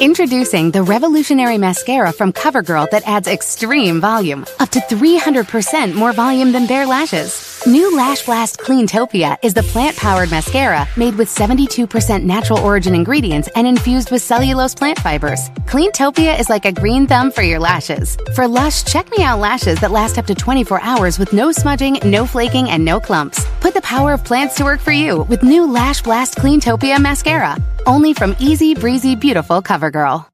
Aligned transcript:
Introducing 0.00 0.72
the 0.72 0.82
revolutionary 0.82 1.56
mascara 1.56 2.12
from 2.12 2.32
CoverGirl 2.32 2.90
that 2.90 3.06
adds 3.06 3.28
extreme 3.28 4.00
volume, 4.00 4.44
up 4.58 4.70
to 4.70 4.80
300% 4.80 5.94
more 5.94 6.12
volume 6.12 6.50
than 6.50 6.66
bare 6.66 6.84
lashes. 6.84 7.53
New 7.66 7.96
Lash 7.96 8.26
Blast 8.26 8.58
Cleantopia 8.58 9.38
is 9.42 9.54
the 9.54 9.62
plant-powered 9.62 10.30
mascara 10.30 10.86
made 10.98 11.14
with 11.14 11.34
72% 11.34 12.22
natural 12.22 12.58
origin 12.58 12.94
ingredients 12.94 13.48
and 13.56 13.66
infused 13.66 14.10
with 14.10 14.20
cellulose 14.20 14.74
plant 14.74 14.98
fibers. 14.98 15.48
Cleantopia 15.64 16.38
is 16.38 16.50
like 16.50 16.66
a 16.66 16.72
green 16.72 17.06
thumb 17.06 17.30
for 17.32 17.40
your 17.40 17.58
lashes. 17.58 18.18
For 18.34 18.46
lush, 18.46 18.84
check 18.84 19.10
me 19.16 19.24
out 19.24 19.38
lashes 19.38 19.80
that 19.80 19.92
last 19.92 20.18
up 20.18 20.26
to 20.26 20.34
24 20.34 20.82
hours 20.82 21.18
with 21.18 21.32
no 21.32 21.52
smudging, 21.52 21.98
no 22.04 22.26
flaking, 22.26 22.68
and 22.68 22.84
no 22.84 23.00
clumps. 23.00 23.46
Put 23.60 23.72
the 23.72 23.80
power 23.80 24.12
of 24.12 24.24
plants 24.24 24.56
to 24.56 24.64
work 24.64 24.80
for 24.80 24.92
you 24.92 25.22
with 25.22 25.42
new 25.42 25.66
Lash 25.66 26.02
Blast 26.02 26.36
Cleantopia 26.36 27.00
mascara. 27.00 27.56
Only 27.86 28.12
from 28.12 28.36
Easy 28.38 28.74
Breezy 28.74 29.16
Beautiful 29.16 29.62
CoverGirl. 29.62 30.33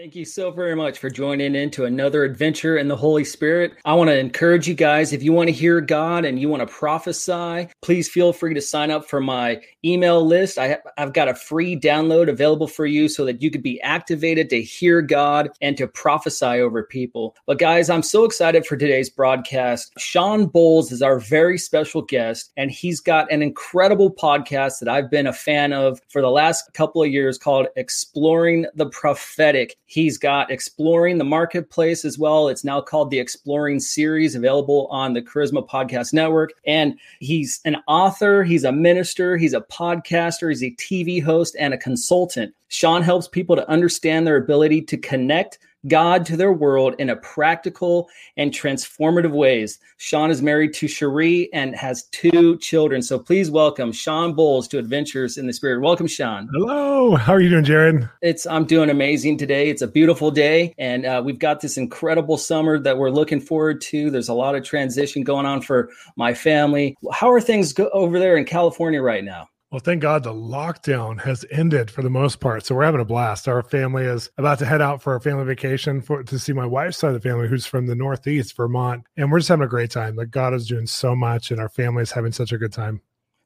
Thank 0.00 0.16
you 0.16 0.24
so 0.24 0.50
very 0.50 0.74
much 0.74 0.98
for 0.98 1.10
joining 1.10 1.48
in 1.48 1.56
into 1.56 1.84
another 1.84 2.24
adventure 2.24 2.78
in 2.78 2.88
the 2.88 2.96
Holy 2.96 3.22
Spirit. 3.22 3.74
I 3.84 3.92
want 3.92 4.08
to 4.08 4.18
encourage 4.18 4.66
you 4.66 4.72
guys 4.72 5.12
if 5.12 5.22
you 5.22 5.34
want 5.34 5.48
to 5.48 5.52
hear 5.52 5.82
God 5.82 6.24
and 6.24 6.40
you 6.40 6.48
want 6.48 6.66
to 6.66 6.74
prophesy, 6.74 7.68
please 7.82 8.08
feel 8.08 8.32
free 8.32 8.54
to 8.54 8.62
sign 8.62 8.90
up 8.90 9.04
for 9.04 9.20
my 9.20 9.60
email 9.84 10.26
list. 10.26 10.56
I 10.56 10.78
have 10.96 11.12
got 11.12 11.28
a 11.28 11.34
free 11.34 11.78
download 11.78 12.30
available 12.30 12.66
for 12.66 12.86
you 12.86 13.10
so 13.10 13.26
that 13.26 13.42
you 13.42 13.50
could 13.50 13.62
be 13.62 13.78
activated 13.82 14.48
to 14.48 14.62
hear 14.62 15.02
God 15.02 15.50
and 15.60 15.76
to 15.76 15.86
prophesy 15.86 16.46
over 16.46 16.82
people. 16.82 17.36
But 17.44 17.58
guys, 17.58 17.90
I'm 17.90 18.02
so 18.02 18.24
excited 18.24 18.64
for 18.64 18.78
today's 18.78 19.10
broadcast. 19.10 19.92
Shawn 19.98 20.48
Bolz 20.48 20.92
is 20.92 21.02
our 21.02 21.20
very 21.20 21.58
special 21.58 22.00
guest, 22.00 22.52
and 22.56 22.70
he's 22.70 23.00
got 23.00 23.30
an 23.30 23.42
incredible 23.42 24.10
podcast 24.10 24.78
that 24.78 24.88
I've 24.88 25.10
been 25.10 25.26
a 25.26 25.34
fan 25.34 25.74
of 25.74 26.00
for 26.08 26.22
the 26.22 26.30
last 26.30 26.72
couple 26.72 27.02
of 27.02 27.10
years 27.10 27.36
called 27.36 27.66
Exploring 27.76 28.64
the 28.74 28.88
Prophetic. 28.88 29.76
He's 29.90 30.18
got 30.18 30.52
Exploring 30.52 31.18
the 31.18 31.24
Marketplace 31.24 32.04
as 32.04 32.16
well. 32.16 32.46
It's 32.46 32.62
now 32.62 32.80
called 32.80 33.10
the 33.10 33.18
Exploring 33.18 33.80
series, 33.80 34.36
available 34.36 34.86
on 34.86 35.14
the 35.14 35.20
Charisma 35.20 35.68
Podcast 35.68 36.12
Network. 36.12 36.52
And 36.64 36.96
he's 37.18 37.58
an 37.64 37.76
author, 37.88 38.44
he's 38.44 38.62
a 38.62 38.70
minister, 38.70 39.36
he's 39.36 39.52
a 39.52 39.62
podcaster, 39.62 40.48
he's 40.48 40.62
a 40.62 40.70
TV 40.76 41.20
host, 41.20 41.56
and 41.58 41.74
a 41.74 41.76
consultant. 41.76 42.54
Shawn 42.68 43.02
helps 43.02 43.26
people 43.26 43.56
to 43.56 43.68
understand 43.68 44.28
their 44.28 44.36
ability 44.36 44.82
to 44.82 44.96
connect 44.96 45.58
God 45.88 46.24
to 46.26 46.36
their 46.36 46.52
world 46.52 46.94
in 46.98 47.10
a 47.10 47.16
practical 47.16 48.08
and 48.36 48.52
transformative 48.52 49.32
ways. 49.32 49.78
Shawn 49.96 50.30
is 50.30 50.42
married 50.42 50.74
to 50.74 50.88
Cherie 50.88 51.52
and 51.52 51.74
has 51.74 52.04
two 52.12 52.58
children. 52.58 53.02
So 53.02 53.18
please 53.18 53.50
welcome 53.50 53.92
Shawn 53.92 54.34
Bolz 54.34 54.68
to 54.70 54.78
Adventures 54.78 55.38
in 55.38 55.46
the 55.46 55.52
Spirit. 55.52 55.82
Welcome, 55.82 56.06
Shawn. 56.06 56.48
Hello. 56.52 57.16
How 57.16 57.32
are 57.32 57.40
you 57.40 57.50
doing, 57.50 57.64
Jared? 57.64 58.08
It's 58.22 58.46
I'm 58.46 58.64
doing 58.64 58.90
amazing 58.90 59.38
today. 59.38 59.68
It's 59.68 59.82
a 59.82 59.88
beautiful 59.88 60.30
day, 60.30 60.74
and 60.78 61.04
uh, 61.06 61.22
we've 61.24 61.38
got 61.38 61.60
this 61.60 61.76
incredible 61.76 62.36
summer 62.36 62.78
that 62.78 62.96
we're 62.96 63.10
looking 63.10 63.40
forward 63.40 63.80
to. 63.82 64.10
There's 64.10 64.28
a 64.28 64.34
lot 64.34 64.54
of 64.54 64.64
transition 64.64 65.22
going 65.22 65.46
on 65.46 65.60
for 65.60 65.90
my 66.16 66.34
family. 66.34 66.96
How 67.12 67.30
are 67.30 67.40
things 67.40 67.72
go- 67.72 67.90
over 67.92 68.18
there 68.18 68.36
in 68.36 68.44
California 68.44 69.02
right 69.02 69.24
now? 69.24 69.49
Well, 69.70 69.78
thank 69.78 70.02
God 70.02 70.24
the 70.24 70.32
lockdown 70.32 71.20
has 71.20 71.44
ended 71.48 71.92
for 71.92 72.02
the 72.02 72.10
most 72.10 72.40
part. 72.40 72.66
So 72.66 72.74
we're 72.74 72.82
having 72.82 73.00
a 73.00 73.04
blast. 73.04 73.46
Our 73.46 73.62
family 73.62 74.02
is 74.02 74.28
about 74.36 74.58
to 74.58 74.66
head 74.66 74.82
out 74.82 75.00
for 75.00 75.14
a 75.14 75.20
family 75.20 75.44
vacation 75.44 76.02
for 76.02 76.24
to 76.24 76.38
see 76.40 76.52
my 76.52 76.66
wife's 76.66 76.98
side 76.98 77.14
of 77.14 77.22
the 77.22 77.28
family, 77.28 77.46
who's 77.46 77.66
from 77.66 77.86
the 77.86 77.94
Northeast, 77.94 78.56
Vermont. 78.56 79.04
And 79.16 79.30
we're 79.30 79.38
just 79.38 79.48
having 79.48 79.64
a 79.64 79.68
great 79.68 79.92
time. 79.92 80.16
Like 80.16 80.32
God 80.32 80.54
is 80.54 80.66
doing 80.66 80.88
so 80.88 81.14
much, 81.14 81.52
and 81.52 81.60
our 81.60 81.68
family 81.68 82.02
is 82.02 82.10
having 82.10 82.32
such 82.32 82.50
a 82.50 82.58
good 82.58 82.72
time. 82.72 83.00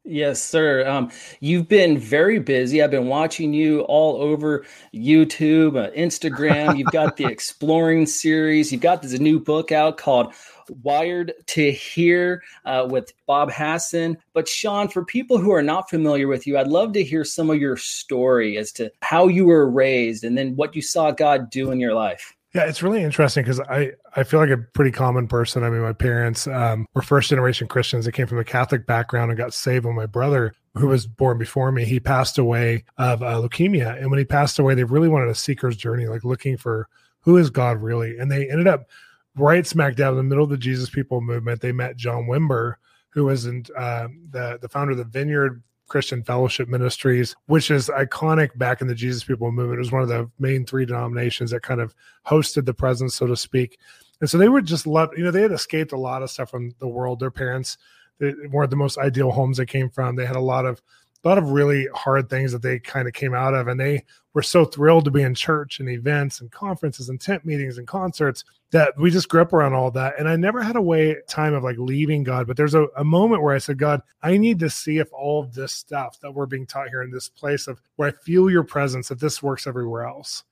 Yes, 0.06 0.42
sir. 0.42 0.86
Um, 0.86 1.10
you've 1.40 1.68
been 1.68 1.98
very 1.98 2.38
busy. 2.38 2.82
I've 2.82 2.90
been 2.90 3.08
watching 3.08 3.52
you 3.52 3.80
all 3.80 4.16
over 4.20 4.64
YouTube, 4.94 5.76
uh, 5.76 5.90
Instagram. 5.92 6.78
You've 6.78 6.90
got 6.90 7.18
the 7.18 7.24
Exploring 7.30 8.06
series. 8.06 8.72
You've 8.72 8.82
got 8.82 9.00
this 9.02 9.18
new 9.18 9.40
book 9.40 9.72
out 9.72 9.98
called 9.98 10.34
Wired 10.82 11.32
to 11.46 11.72
Hear 11.72 12.42
uh, 12.64 12.86
with 12.90 13.12
Bob 13.26 13.50
Hasson. 13.50 14.18
But 14.32 14.48
Shawn, 14.48 14.88
for 14.88 15.04
people 15.04 15.38
who 15.38 15.52
are 15.52 15.62
not 15.62 15.90
familiar 15.90 16.28
with 16.28 16.46
you, 16.46 16.58
I'd 16.58 16.68
love 16.68 16.92
to 16.94 17.04
hear 17.04 17.24
some 17.24 17.50
of 17.50 17.58
your 17.58 17.76
story 17.76 18.56
as 18.58 18.72
to 18.72 18.90
how 19.02 19.28
you 19.28 19.46
were 19.46 19.68
raised 19.70 20.24
and 20.24 20.36
then 20.36 20.56
what 20.56 20.74
you 20.74 20.82
saw 20.82 21.10
God 21.10 21.50
do 21.50 21.70
in 21.70 21.80
your 21.80 21.94
life. 21.94 22.34
Yeah, 22.54 22.66
it's 22.66 22.84
really 22.84 23.02
interesting 23.02 23.42
because 23.42 23.58
I, 23.58 23.92
I 24.14 24.22
feel 24.22 24.38
like 24.38 24.50
a 24.50 24.58
pretty 24.58 24.92
common 24.92 25.26
person. 25.26 25.64
I 25.64 25.70
mean, 25.70 25.82
my 25.82 25.92
parents 25.92 26.46
um, 26.46 26.86
were 26.94 27.02
first 27.02 27.28
generation 27.30 27.66
Christians. 27.66 28.04
They 28.04 28.12
came 28.12 28.28
from 28.28 28.38
a 28.38 28.44
Catholic 28.44 28.86
background 28.86 29.32
and 29.32 29.38
got 29.38 29.52
saved 29.52 29.84
when 29.84 29.96
my 29.96 30.06
brother, 30.06 30.54
who 30.76 30.86
was 30.86 31.04
born 31.08 31.36
before 31.36 31.72
me, 31.72 31.84
he 31.84 31.98
passed 31.98 32.38
away 32.38 32.84
of 32.96 33.24
uh, 33.24 33.40
leukemia. 33.42 34.00
And 34.00 34.08
when 34.08 34.18
he 34.18 34.24
passed 34.24 34.60
away, 34.60 34.76
they 34.76 34.84
really 34.84 35.08
wanted 35.08 35.30
a 35.30 35.34
seeker's 35.34 35.76
journey, 35.76 36.06
like 36.06 36.22
looking 36.22 36.56
for 36.56 36.88
who 37.22 37.36
is 37.38 37.50
God 37.50 37.82
really. 37.82 38.18
And 38.18 38.30
they 38.30 38.48
ended 38.48 38.68
up 38.68 38.88
right 39.36 39.66
smack 39.66 39.96
dab 39.96 40.12
in 40.12 40.16
the 40.16 40.22
middle 40.22 40.44
of 40.44 40.50
the 40.50 40.58
Jesus 40.58 40.90
People 40.90 41.20
movement. 41.20 41.60
They 41.60 41.72
met 41.72 41.96
John 41.96 42.26
Wimber, 42.26 42.74
who 43.10 43.24
was 43.24 43.46
in, 43.46 43.64
uh, 43.76 44.08
the 44.30 44.58
the 44.60 44.68
founder 44.68 44.92
of 44.92 44.98
the 44.98 45.04
Vineyard 45.04 45.62
Christian 45.86 46.22
Fellowship 46.22 46.68
Ministries, 46.68 47.36
which 47.46 47.70
is 47.70 47.88
iconic 47.88 48.56
back 48.56 48.80
in 48.80 48.86
the 48.86 48.94
Jesus 48.94 49.24
People 49.24 49.52
movement. 49.52 49.78
It 49.78 49.80
was 49.80 49.92
one 49.92 50.02
of 50.02 50.08
the 50.08 50.30
main 50.38 50.64
three 50.64 50.86
denominations 50.86 51.50
that 51.50 51.62
kind 51.62 51.80
of 51.80 51.94
hosted 52.26 52.64
the 52.64 52.74
presence, 52.74 53.14
so 53.14 53.26
to 53.26 53.36
speak. 53.36 53.78
And 54.20 54.30
so 54.30 54.38
they 54.38 54.48
were 54.48 54.62
just 54.62 54.86
love, 54.86 55.10
you 55.16 55.24
know, 55.24 55.30
they 55.30 55.42
had 55.42 55.52
escaped 55.52 55.92
a 55.92 55.98
lot 55.98 56.22
of 56.22 56.30
stuff 56.30 56.50
from 56.50 56.72
the 56.78 56.88
world. 56.88 57.20
Their 57.20 57.30
parents 57.30 57.76
they 58.18 58.32
weren't 58.50 58.70
the 58.70 58.76
most 58.76 58.98
ideal 58.98 59.30
homes 59.30 59.56
they 59.56 59.66
came 59.66 59.90
from. 59.90 60.16
They 60.16 60.26
had 60.26 60.36
a 60.36 60.40
lot 60.40 60.66
of 60.66 60.80
a 61.24 61.28
lot 61.28 61.38
of 61.38 61.50
really 61.50 61.88
hard 61.94 62.28
things 62.28 62.52
that 62.52 62.62
they 62.62 62.78
kind 62.78 63.08
of 63.08 63.14
came 63.14 63.34
out 63.34 63.54
of 63.54 63.68
and 63.68 63.80
they 63.80 64.04
were 64.34 64.42
so 64.42 64.64
thrilled 64.64 65.04
to 65.04 65.10
be 65.10 65.22
in 65.22 65.34
church 65.34 65.80
and 65.80 65.88
events 65.88 66.40
and 66.40 66.50
conferences 66.50 67.08
and 67.08 67.20
tent 67.20 67.44
meetings 67.44 67.78
and 67.78 67.86
concerts 67.86 68.44
that 68.70 68.92
we 68.98 69.10
just 69.10 69.28
grew 69.28 69.40
up 69.40 69.52
around 69.52 69.72
all 69.72 69.90
that 69.90 70.14
and 70.18 70.28
i 70.28 70.36
never 70.36 70.62
had 70.62 70.76
a 70.76 70.82
way 70.82 71.16
time 71.28 71.54
of 71.54 71.62
like 71.62 71.78
leaving 71.78 72.22
god 72.22 72.46
but 72.46 72.56
there's 72.56 72.74
a, 72.74 72.86
a 72.96 73.04
moment 73.04 73.42
where 73.42 73.54
i 73.54 73.58
said 73.58 73.78
god 73.78 74.00
i 74.22 74.36
need 74.36 74.58
to 74.58 74.68
see 74.68 74.98
if 74.98 75.12
all 75.12 75.42
of 75.42 75.54
this 75.54 75.72
stuff 75.72 76.18
that 76.20 76.32
we're 76.32 76.46
being 76.46 76.66
taught 76.66 76.88
here 76.88 77.02
in 77.02 77.10
this 77.10 77.28
place 77.28 77.66
of 77.66 77.80
where 77.96 78.08
i 78.08 78.12
feel 78.24 78.50
your 78.50 78.64
presence 78.64 79.10
if 79.10 79.18
this 79.18 79.42
works 79.42 79.66
everywhere 79.66 80.04
else 80.04 80.44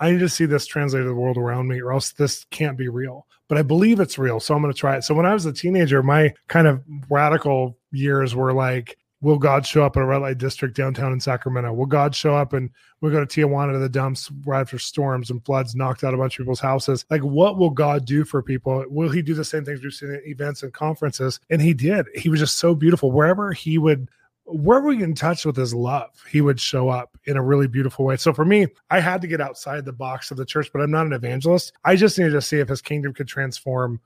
I 0.00 0.10
need 0.10 0.20
to 0.20 0.28
see 0.30 0.46
this 0.46 0.66
translated 0.66 1.04
to 1.04 1.10
the 1.10 1.14
world 1.14 1.36
around 1.36 1.68
me, 1.68 1.80
or 1.80 1.92
else 1.92 2.12
this 2.12 2.46
can't 2.50 2.78
be 2.78 2.88
real. 2.88 3.26
But 3.48 3.58
I 3.58 3.62
believe 3.62 4.00
it's 4.00 4.18
real, 4.18 4.40
so 4.40 4.54
I'm 4.54 4.62
going 4.62 4.72
to 4.72 4.78
try 4.78 4.96
it. 4.96 5.04
So 5.04 5.14
when 5.14 5.26
I 5.26 5.34
was 5.34 5.44
a 5.44 5.52
teenager, 5.52 6.02
my 6.02 6.32
kind 6.48 6.66
of 6.66 6.82
radical 7.10 7.76
years 7.92 8.34
were 8.34 8.54
like, 8.54 8.96
will 9.20 9.38
God 9.38 9.66
show 9.66 9.84
up 9.84 9.96
in 9.96 10.02
a 10.02 10.06
red 10.06 10.22
light 10.22 10.38
district 10.38 10.76
downtown 10.76 11.12
in 11.12 11.20
Sacramento? 11.20 11.72
Will 11.72 11.86
God 11.86 12.14
show 12.14 12.34
up 12.34 12.52
and 12.52 12.70
we 13.00 13.10
go 13.10 13.24
to 13.24 13.26
Tijuana 13.26 13.72
to 13.72 13.78
the 13.78 13.88
dumps 13.88 14.30
right 14.44 14.60
after 14.60 14.78
storms 14.78 15.30
and 15.30 15.44
floods 15.44 15.74
knocked 15.74 16.04
out 16.04 16.14
a 16.14 16.16
bunch 16.16 16.38
of 16.38 16.44
people's 16.44 16.60
houses? 16.60 17.04
Like, 17.10 17.22
what 17.22 17.58
will 17.58 17.70
God 17.70 18.04
do 18.04 18.24
for 18.24 18.42
people? 18.42 18.84
Will 18.88 19.10
He 19.10 19.22
do 19.22 19.34
the 19.34 19.44
same 19.44 19.64
things 19.64 19.82
we've 19.82 19.92
seen 19.92 20.14
at 20.14 20.26
events 20.26 20.62
and 20.62 20.72
conferences? 20.72 21.40
And 21.50 21.60
He 21.60 21.74
did. 21.74 22.06
He 22.14 22.28
was 22.28 22.40
just 22.40 22.58
so 22.58 22.74
beautiful. 22.74 23.12
Wherever 23.12 23.52
He 23.52 23.78
would 23.78 24.08
wherever 24.52 24.88
we 24.88 25.02
in 25.02 25.14
touch 25.14 25.44
with 25.44 25.56
his 25.56 25.72
love, 25.72 26.10
he 26.28 26.40
would 26.40 26.58
show 26.58 26.88
up 26.88 27.16
in 27.26 27.36
a 27.36 27.42
really 27.42 27.68
beautiful 27.68 28.04
way. 28.04 28.16
So 28.16 28.32
for 28.32 28.44
me, 28.44 28.66
I 28.90 29.00
had 29.00 29.20
to 29.22 29.28
get 29.28 29.40
outside 29.40 29.84
the 29.84 29.92
box 29.92 30.30
of 30.30 30.36
the 30.36 30.44
church, 30.44 30.70
but 30.72 30.82
I'm 30.82 30.90
not 30.90 31.06
an 31.06 31.12
evangelist. 31.12 31.72
I 31.84 31.96
just 31.96 32.18
needed 32.18 32.32
to 32.32 32.42
see 32.42 32.58
if 32.58 32.68
his 32.68 32.82
kingdom 32.82 33.14
could 33.14 33.28
transform 33.28 34.00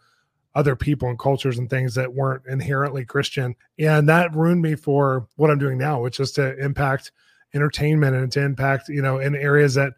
other 0.54 0.76
people 0.76 1.08
and 1.08 1.18
cultures 1.18 1.58
and 1.58 1.68
things 1.68 1.94
that 1.94 2.14
weren't 2.14 2.42
inherently 2.46 3.04
Christian. 3.04 3.56
And 3.78 4.08
that 4.08 4.34
ruined 4.34 4.62
me 4.62 4.76
for 4.76 5.26
what 5.36 5.50
I'm 5.50 5.58
doing 5.58 5.78
now, 5.78 6.00
which 6.00 6.20
is 6.20 6.32
to 6.32 6.56
impact 6.58 7.10
entertainment 7.54 8.16
and 8.16 8.30
to 8.32 8.40
impact, 8.40 8.88
you 8.88 9.02
know, 9.02 9.18
in 9.18 9.34
areas 9.34 9.74
that 9.74 9.92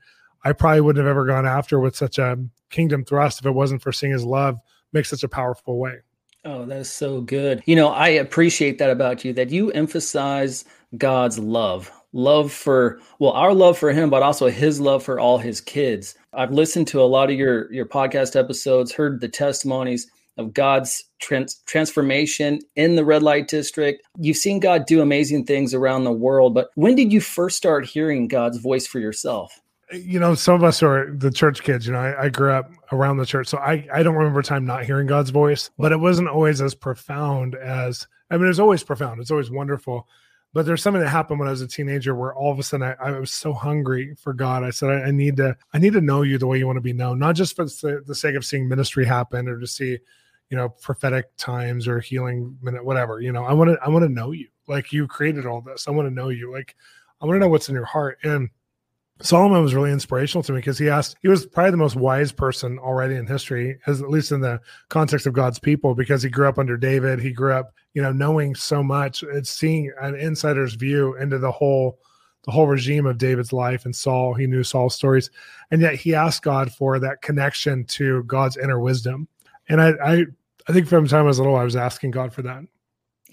I 0.45 0.53
probably 0.53 0.81
wouldn't 0.81 1.05
have 1.05 1.11
ever 1.11 1.27
gone 1.27 1.47
after 1.47 1.81
with 1.81 1.97
such 1.97 2.19
a 2.19 2.39
kingdom 2.71 3.05
thrust 3.05 3.41
if 3.41 3.47
it 3.47 3.51
wasn't 3.53 3.83
for 3.83 3.93
seeing 3.93 4.13
his 4.13 4.25
love 4.25 4.59
make 4.93 5.07
such 5.07 5.23
a 5.23 5.29
powerful 5.29 5.79
way. 5.79 5.97
Oh, 6.45 6.65
that's 6.65 6.89
so 6.89 7.21
good. 7.21 7.63
You 7.67 7.75
know, 7.75 7.89
I 7.89 8.09
appreciate 8.09 8.79
that 8.79 8.91
about 8.91 9.25
you 9.25 9.33
that 9.33 9.51
you 9.51 9.71
emphasize 9.73 10.65
God's 10.97 11.39
love. 11.39 11.91
Love 12.13 12.53
for 12.53 13.01
well, 13.19 13.33
our 13.33 13.53
love 13.53 13.77
for 13.77 13.93
him, 13.93 14.09
but 14.09 14.23
also 14.23 14.47
his 14.47 14.81
love 14.81 15.03
for 15.03 15.19
all 15.19 15.39
his 15.39 15.61
kids. 15.61 16.15
I've 16.33 16.53
listened 16.53 16.87
to 16.89 17.03
a 17.03 17.05
lot 17.05 17.31
of 17.31 17.37
your 17.37 17.71
your 17.73 17.85
podcast 17.85 18.37
episodes, 18.37 18.93
heard 18.93 19.21
the 19.21 19.29
testimonies 19.29 20.11
of 20.37 20.53
God's 20.53 21.05
trans- 21.19 21.61
transformation 21.67 22.61
in 22.75 22.97
the 22.97 23.05
red 23.05 23.23
light 23.23 23.49
district. 23.49 24.03
You've 24.19 24.37
seen 24.37 24.61
God 24.61 24.87
do 24.87 25.01
amazing 25.01 25.45
things 25.45 25.75
around 25.75 26.05
the 26.05 26.13
world, 26.13 26.55
but 26.55 26.71
when 26.75 26.95
did 26.95 27.13
you 27.13 27.21
first 27.21 27.57
start 27.57 27.87
hearing 27.87 28.29
God's 28.29 28.59
voice 28.59 28.87
for 28.87 28.99
yourself? 28.99 29.61
you 29.93 30.19
know, 30.19 30.35
some 30.35 30.57
of 30.57 30.65
us 30.65 30.83
are 30.83 31.13
the 31.13 31.31
church 31.31 31.63
kids. 31.63 31.87
You 31.87 31.93
know, 31.93 32.01
I, 32.01 32.25
I, 32.25 32.29
grew 32.29 32.51
up 32.51 32.71
around 32.91 33.19
the 33.19 33.27
church, 33.27 33.47
so 33.47 33.59
I 33.59 33.87
I 33.93 34.03
don't 34.03 34.17
remember 34.17 34.41
a 34.41 34.43
time 34.43 34.65
not 34.67 34.85
hearing 34.85 35.07
God's 35.07 35.31
voice, 35.31 35.71
but 35.79 35.93
it 35.93 36.01
wasn't 36.01 36.29
always 36.29 36.61
as 36.61 36.75
profound 36.75 37.55
as 37.55 38.07
I 38.31 38.37
mean, 38.37 38.49
it's 38.49 38.59
always 38.59 38.83
profound. 38.83 39.21
It's 39.21 39.31
always 39.31 39.51
wonderful. 39.51 40.09
But 40.53 40.65
there's 40.65 40.83
something 40.83 41.03
that 41.03 41.11
happened 41.11 41.39
when 41.39 41.49
I 41.49 41.53
was 41.53 41.61
a 41.61 41.69
teenager 41.69 42.15
where 42.15 42.35
all 42.35 42.51
of 42.51 42.59
a 42.59 42.63
sudden 42.63 42.95
I, 42.99 43.09
I 43.09 43.21
was 43.21 43.31
so 43.31 43.53
hungry 43.53 44.15
for 44.15 44.33
God. 44.33 44.65
I 44.65 44.71
said, 44.71 44.89
I, 44.89 45.09
I, 45.09 45.11
need 45.11 45.37
to, 45.37 45.55
I 45.75 45.79
need 45.79 45.93
to 45.93 46.01
know 46.01 46.23
you 46.23 46.39
the 46.39 46.47
way 46.47 46.59
you 46.59 46.67
want 46.67 46.79
to 46.79 46.83
be 46.83 46.95
known, 46.95 47.19
not 47.19 47.35
just 47.35 47.55
for 47.55 47.67
the, 47.67 48.03
the 48.07 48.15
sake 48.15 48.37
of 48.37 48.45
seeing 48.45 48.67
ministry 48.67 49.05
happen 49.05 49.49
or 49.49 49.61
to 49.61 49.67
see, 49.67 49.99
you 50.51 50.57
know, 50.57 50.69
prophetic 50.69 51.37
times 51.37 51.89
or 51.89 52.01
healing 52.01 52.57
minute, 52.63 52.85
whatever. 52.85 53.21
You 53.21 53.33
know, 53.33 53.45
I 53.45 53.53
want 53.53 53.71
to, 53.71 53.79
I 53.83 53.89
want 53.89 54.05
to 54.05 54.09
know 54.09 54.33
you. 54.33 54.49
Like 54.69 54.93
you 54.93 55.07
created 55.07 55.47
all 55.47 55.61
this. 55.61 55.87
I 55.89 55.93
want 55.93 56.09
to 56.09 56.15
know 56.15 56.29
you. 56.29 56.53
Like 56.53 56.77
I 57.21 57.27
want 57.27 57.37
to 57.37 57.41
know 57.41 57.49
what's 57.49 57.69
in 57.69 57.75
your 57.75 57.85
heart. 57.85 58.19
And 58.23 58.51
Solomon 59.23 59.63
was 59.63 59.75
really 59.75 59.93
inspirational 59.93 60.43
to 60.43 60.53
me 60.53 60.59
because 60.59 60.79
he 60.79 60.91
asked, 60.91 61.17
he 61.23 61.29
was 61.29 61.47
probably 61.47 61.71
the 61.71 61.79
most 61.79 61.97
wise 61.97 62.33
person 62.33 62.79
already 62.79 63.15
in 63.15 63.27
history, 63.27 63.79
as 63.87 64.03
at 64.03 64.11
least 64.11 64.31
in 64.31 64.41
the 64.41 64.61
context 64.91 65.27
of 65.27 65.33
God's 65.33 65.59
people, 65.59 65.95
because 65.95 66.23
he 66.23 66.29
grew 66.29 66.49
up 66.49 66.59
under 66.59 66.77
David. 66.77 67.21
He 67.21 67.33
grew 67.33 67.55
up, 67.55 67.73
you 67.95 68.03
know, 68.03 68.13
knowing 68.13 68.55
so 68.55 68.83
much. 68.83 69.23
It's 69.23 69.49
seeing 69.49 69.91
an 70.03 70.17
insider's 70.17 70.75
view 70.75 71.17
into 71.17 71.39
the 71.39 71.51
whole, 71.51 71.99
the 72.45 72.51
whole 72.51 72.67
regime 72.67 73.07
of 73.07 73.17
David's 73.17 73.55
life 73.55 73.87
and 73.87 73.97
Saul. 73.97 74.35
He 74.35 74.47
knew 74.47 74.63
Saul's 74.63 74.95
stories, 74.95 75.31
and 75.71 75.81
yet 75.81 75.95
he 75.95 76.15
asked 76.15 76.43
God 76.43 76.71
for 76.71 76.99
that 76.99 77.23
connection 77.23 77.85
to 77.85 78.23
God's 78.25 78.59
inner 78.59 78.79
wisdom. 78.79 79.29
And 79.69 79.81
I, 79.81 79.93
I, 80.03 80.25
I 80.69 80.73
think 80.73 80.89
from 80.89 81.05
the 81.05 81.11
time 81.11 81.25
I 81.25 81.29
was 81.29 81.39
little, 81.39 81.57
I 81.57 81.65
was 81.65 81.77
asking 81.77 82.13
God 82.13 82.33
for 82.33 82.43
that. 82.43 82.63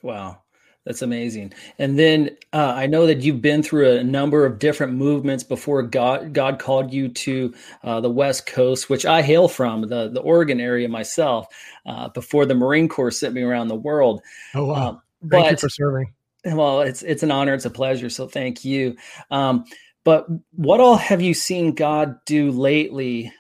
Wow. 0.02 0.44
That's 0.86 1.02
amazing. 1.02 1.54
And 1.80 1.98
then 1.98 2.32
uh, 2.52 2.74
I 2.76 2.88
know 2.88 3.08
that 3.08 3.22
you've 3.22 3.42
been 3.42 3.64
through 3.64 3.90
a 3.98 4.04
number 4.04 4.46
of 4.46 4.60
different 4.60 4.94
movements 4.94 5.42
before 5.42 5.82
God 5.82 6.34
God 6.34 6.60
called 6.60 6.92
you 6.92 7.08
to 7.08 7.54
uh, 7.84 8.02
the 8.02 8.10
West 8.10 8.48
Coast, 8.48 8.90
which 8.90 9.06
I 9.06 9.22
hail 9.22 9.48
from 9.48 9.84
the 9.84 10.10
the 10.10 10.20
Oregon 10.20 10.60
area 10.60 10.90
myself. 10.90 11.48
Uh, 11.86 12.10
before 12.10 12.46
the 12.46 12.56
Marine 12.56 12.90
Corps 12.90 13.12
sent 13.12 13.34
me 13.34 13.44
around 13.44 13.70
the 13.70 13.76
world. 13.76 14.22
Oh 14.54 14.66
wow! 14.66 14.90
Um, 14.90 15.02
thank 15.30 15.52
you 15.52 15.58
for 15.58 15.70
serving. 15.70 16.14
Well, 16.44 16.82
it's 16.82 17.02
it's 17.02 17.24
an 17.24 17.32
honor. 17.32 17.54
It's 17.54 17.66
a 17.66 17.70
pleasure. 17.70 18.10
So 18.10 18.28
thank 18.28 18.66
you. 18.66 18.98
Um, 19.32 19.64
but 20.04 20.28
what 20.52 20.82
all 20.82 20.98
have 20.98 21.22
you 21.22 21.34
seen 21.34 21.76
God 21.76 22.18
do 22.26 22.52
lately 22.52 23.32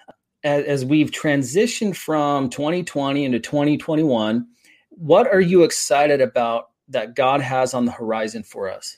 as, 0.44 0.66
as 0.66 0.86
we've 0.86 1.12
transitioned 1.12 1.96
from 1.96 2.50
2020 2.50 3.26
into 3.26 3.40
2021? 3.40 4.48
What 4.90 5.28
are 5.28 5.42
you 5.42 5.64
excited 5.64 6.22
about 6.22 6.70
that 6.90 7.16
God 7.16 7.42
has 7.42 7.74
on 7.74 7.86
the 7.86 7.92
horizon 7.92 8.44
for 8.44 8.70
us? 8.70 8.98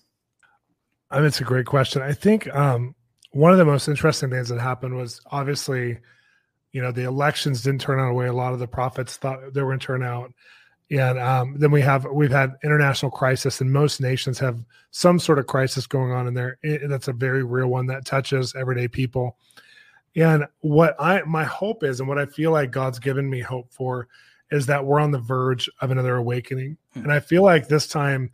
I 1.12 1.18
mean, 1.18 1.27
it's 1.27 1.42
a 1.42 1.45
great 1.45 1.65
question. 1.65 2.01
I 2.01 2.13
think 2.13 2.53
um, 2.53 2.95
one 3.31 3.51
of 3.51 3.57
the 3.57 3.65
most 3.65 3.88
interesting 3.88 4.30
things 4.30 4.50
that 4.50 4.59
happened 4.59 4.95
was 4.95 5.21
obviously, 5.31 6.00
you 6.71 6.81
know, 6.81 6.92
the 6.92 7.03
elections 7.03 7.62
didn't 7.62 7.81
turn 7.81 8.00
out 8.00 8.07
the 8.07 8.13
way 8.13 8.27
a 8.27 8.33
lot 8.33 8.53
of 8.53 8.59
the 8.59 8.68
prophets 8.68 9.18
thought 9.18 9.53
they 9.53 9.62
were 9.62 9.69
going 9.69 9.80
to 9.80 9.86
turn 9.86 10.03
out. 10.03 10.33
And 10.92 11.18
um, 11.19 11.56
then 11.57 11.71
we 11.71 11.81
have 11.81 12.06
we've 12.06 12.31
had 12.31 12.53
international 12.63 13.12
crisis, 13.12 13.59
and 13.59 13.74
most 13.74 14.00
nations 14.00 14.38
have 14.38 14.63
some 14.92 15.18
sort 15.18 15.39
of 15.39 15.47
crisis 15.47 15.88
going 15.88 16.12
on 16.12 16.27
in 16.27 16.36
there. 16.36 16.59
It, 16.62 16.88
that's 16.88 17.07
a 17.07 17.13
very 17.13 17.44
real 17.44 17.68
one 17.68 17.88
that 17.88 18.06
touches 18.06 18.53
everyday 18.56 18.88
people. 18.88 19.38
And 20.15 20.45
what 20.62 20.95
I 21.00 21.21
my 21.23 21.44
hope 21.44 21.83
is, 21.83 22.00
and 22.00 22.07
what 22.07 22.17
I 22.17 22.25
feel 22.25 22.51
like 22.51 22.71
God's 22.71 23.00
given 23.00 23.29
me 23.29 23.41
hope 23.41 23.71
for, 23.71 24.07
is 24.51 24.65
that 24.67 24.85
we're 24.85 25.00
on 25.00 25.12
the 25.12 25.19
verge 25.19 25.69
of 25.81 25.91
another 25.91 26.15
awakening. 26.15 26.77
Hmm. 26.94 27.03
And 27.03 27.12
I 27.12 27.19
feel 27.19 27.44
like 27.44 27.67
this 27.67 27.88
time, 27.88 28.31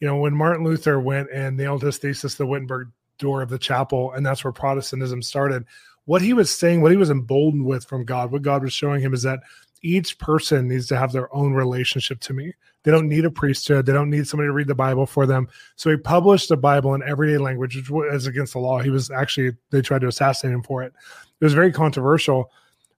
you 0.00 0.08
know, 0.08 0.16
when 0.16 0.34
Martin 0.34 0.64
Luther 0.64 0.98
went 0.98 1.28
and 1.32 1.56
nailed 1.56 1.82
his 1.82 1.98
thesis 1.98 2.32
to 2.32 2.38
the 2.38 2.46
Wittenberg 2.46 2.88
door 3.18 3.42
of 3.42 3.50
the 3.50 3.58
chapel, 3.58 4.12
and 4.12 4.24
that's 4.24 4.42
where 4.42 4.52
Protestantism 4.52 5.22
started, 5.22 5.64
what 6.06 6.22
he 6.22 6.32
was 6.32 6.50
saying, 6.50 6.80
what 6.80 6.90
he 6.90 6.96
was 6.96 7.10
emboldened 7.10 7.64
with 7.64 7.84
from 7.84 8.04
God, 8.04 8.32
what 8.32 8.42
God 8.42 8.62
was 8.62 8.72
showing 8.72 9.00
him 9.00 9.14
is 9.14 9.22
that 9.22 9.40
each 9.82 10.18
person 10.18 10.68
needs 10.68 10.86
to 10.88 10.96
have 10.96 11.12
their 11.12 11.34
own 11.34 11.52
relationship 11.52 12.20
to 12.20 12.32
me. 12.32 12.52
They 12.82 12.90
don't 12.90 13.08
need 13.08 13.24
a 13.24 13.30
priesthood. 13.30 13.86
They 13.86 13.92
don't 13.92 14.10
need 14.10 14.26
somebody 14.26 14.48
to 14.48 14.52
read 14.52 14.66
the 14.66 14.74
Bible 14.74 15.06
for 15.06 15.26
them. 15.26 15.48
So 15.76 15.90
he 15.90 15.96
published 15.96 16.48
the 16.48 16.56
Bible 16.56 16.94
in 16.94 17.02
everyday 17.02 17.38
language, 17.38 17.76
which 17.76 17.90
was 17.90 18.26
against 18.26 18.54
the 18.54 18.58
law. 18.58 18.80
He 18.80 18.90
was 18.90 19.10
actually, 19.10 19.52
they 19.70 19.82
tried 19.82 20.00
to 20.02 20.08
assassinate 20.08 20.54
him 20.54 20.62
for 20.62 20.82
it. 20.82 20.92
It 21.40 21.44
was 21.44 21.54
very 21.54 21.72
controversial 21.72 22.50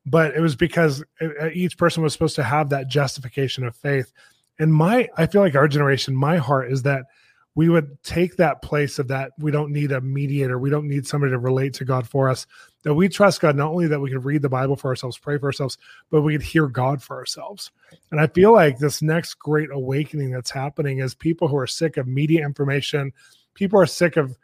but 0.06 0.34
it 0.34 0.40
was 0.40 0.56
because 0.56 1.04
each 1.52 1.78
person 1.78 2.02
was 2.02 2.12
supposed 2.12 2.36
to 2.36 2.42
have 2.42 2.70
that 2.70 2.88
justification 2.88 3.64
of 3.64 3.76
faith 3.76 4.12
and 4.58 4.72
my 4.72 5.08
i 5.16 5.26
feel 5.26 5.40
like 5.40 5.54
our 5.54 5.68
generation 5.68 6.14
my 6.14 6.36
heart 6.36 6.70
is 6.70 6.82
that 6.82 7.04
we 7.54 7.68
would 7.68 8.02
take 8.02 8.36
that 8.36 8.62
place 8.62 8.98
of 8.98 9.08
that 9.08 9.32
we 9.38 9.50
don't 9.50 9.72
need 9.72 9.92
a 9.92 10.00
mediator 10.00 10.58
we 10.58 10.70
don't 10.70 10.88
need 10.88 11.06
somebody 11.06 11.30
to 11.30 11.38
relate 11.38 11.74
to 11.74 11.84
god 11.84 12.08
for 12.08 12.28
us 12.28 12.46
that 12.82 12.94
we 12.94 13.08
trust 13.08 13.40
god 13.40 13.56
not 13.56 13.70
only 13.70 13.86
that 13.86 14.00
we 14.00 14.10
can 14.10 14.20
read 14.20 14.42
the 14.42 14.48
bible 14.48 14.76
for 14.76 14.88
ourselves 14.88 15.18
pray 15.18 15.38
for 15.38 15.46
ourselves 15.46 15.78
but 16.10 16.22
we 16.22 16.34
can 16.34 16.42
hear 16.42 16.66
god 16.66 17.02
for 17.02 17.16
ourselves. 17.16 17.70
And 18.10 18.20
i 18.20 18.26
feel 18.26 18.52
like 18.52 18.78
this 18.78 19.02
next 19.02 19.34
great 19.34 19.70
awakening 19.72 20.30
that's 20.30 20.50
happening 20.50 20.98
is 20.98 21.14
people 21.14 21.48
who 21.48 21.56
are 21.56 21.66
sick 21.66 21.96
of 21.96 22.06
media 22.06 22.44
information 22.44 23.12
people 23.54 23.80
are 23.80 23.86
sick 23.86 24.16
of 24.16 24.36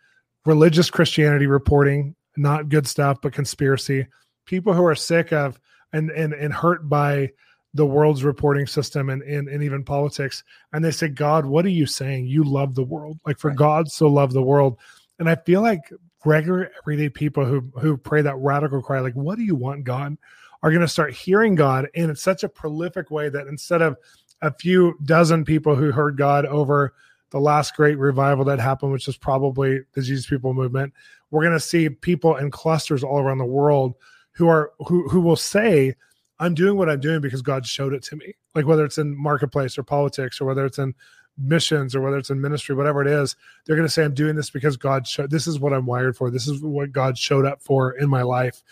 religious 0.45 0.91
christianity 0.91 1.47
reporting 1.47 2.15
not 2.37 2.69
good 2.69 2.87
stuff 2.87 3.19
but 3.23 3.33
conspiracy 3.33 4.07
people 4.47 4.73
who 4.73 4.85
are 4.85 4.95
sick 4.95 5.33
of 5.33 5.61
and 5.93 6.11
and 6.11 6.33
and 6.33 6.53
hurt 6.53 6.89
by 6.89 7.31
the 7.75 7.87
world's 7.87 8.25
reporting 8.25 8.67
system 8.67 9.11
and, 9.11 9.23
and 9.23 9.49
and 9.49 9.63
even 9.63 9.85
politics. 9.85 10.43
And 10.73 10.85
they 10.85 10.91
say 10.91 11.09
god 11.09 11.45
what 11.47 11.65
are 11.65 11.71
you 11.71 11.87
saying? 11.87 12.27
You 12.27 12.45
love 12.45 12.75
the 12.75 12.83
world. 12.83 13.19
Like 13.27 13.39
for 13.39 13.49
right. 13.49 13.57
god 13.57 13.91
so 13.91 14.09
love 14.09 14.33
the 14.33 14.43
world. 14.43 14.79
And 15.19 15.29
i 15.29 15.37
feel 15.37 15.63
like 15.63 15.83
regular 16.29 16.71
everyday 16.79 17.09
people 17.09 17.45
who 17.45 17.61
who 17.81 17.97
pray 17.97 18.21
that 18.21 18.37
radical 18.37 18.83
cry 18.83 19.01
like 19.01 19.15
what 19.15 19.37
do 19.39 19.45
you 19.45 19.55
want 19.55 19.85
god? 19.85 20.17
are 20.63 20.71
going 20.71 20.83
to 20.83 20.89
start 20.89 21.13
hearing 21.13 21.55
god 21.55 21.89
in 21.95 22.15
such 22.15 22.43
a 22.43 22.49
prolific 22.49 23.11
way 23.11 23.29
that 23.29 23.47
instead 23.47 23.81
of 23.81 23.97
a 24.43 24.53
few 24.53 24.95
dozen 25.05 25.45
people 25.45 25.75
who 25.75 25.91
heard 25.91 26.17
god 26.17 26.45
over 26.47 26.95
the 27.31 27.41
last 27.41 27.75
great 27.75 27.97
revival 27.99 28.45
that 28.45 28.59
happened 28.59 28.93
which 28.93 29.09
is 29.09 29.17
probably 29.17 29.81
the 29.95 30.03
jesus 30.03 30.27
people 30.27 30.53
movement 30.53 30.93
we're 31.31 31.43
going 31.43 31.53
to 31.53 31.61
see 31.61 31.89
people 31.89 32.37
in 32.37 32.51
clusters 32.51 33.03
all 33.03 33.21
around 33.21 33.39
the 33.39 33.45
world 33.45 33.95
who 34.33 34.49
are 34.49 34.73
who 34.87 35.09
who 35.09 35.21
will 35.21 35.37
say 35.37 35.95
i'm 36.41 36.55
doing 36.55 36.77
what 36.77 36.91
i'm 36.91 37.01
doing 37.01 37.21
because 37.21 37.43
god 37.43 37.67
showed 37.67 37.95
it 37.95 38.03
to 38.03 38.17
me. 38.17 38.35
Like 38.55 38.67
whether 38.67 38.85
it's 38.85 38.99
in 38.99 39.17
marketplace 39.17 39.79
or 39.79 39.83
politics 39.83 40.41
or 40.41 40.45
whether 40.45 40.67
it's 40.67 40.79
in 40.79 40.95
missions 41.39 41.95
or 41.95 42.01
whether 42.01 42.19
it's 42.19 42.31
in 42.31 42.41
ministry 42.41 42.75
whatever 42.75 43.01
it 43.01 43.09
is 43.09 43.37
they're 43.65 43.77
going 43.77 43.87
to 43.87 43.93
say 43.93 44.05
i'm 44.05 44.15
doing 44.15 44.37
this 44.37 44.51
because 44.51 44.77
god 44.77 45.07
showed 45.07 45.31
this 45.31 45.47
is 45.47 45.59
what 45.59 45.73
i'm 45.73 45.87
wired 45.87 46.17
for. 46.17 46.31
This 46.31 46.49
is 46.49 46.61
what 46.63 46.93
god 46.93 47.17
showed 47.17 47.47
up 47.47 47.63
for 47.63 47.93
in 47.93 48.09
my 48.09 48.23
life. 48.23 48.63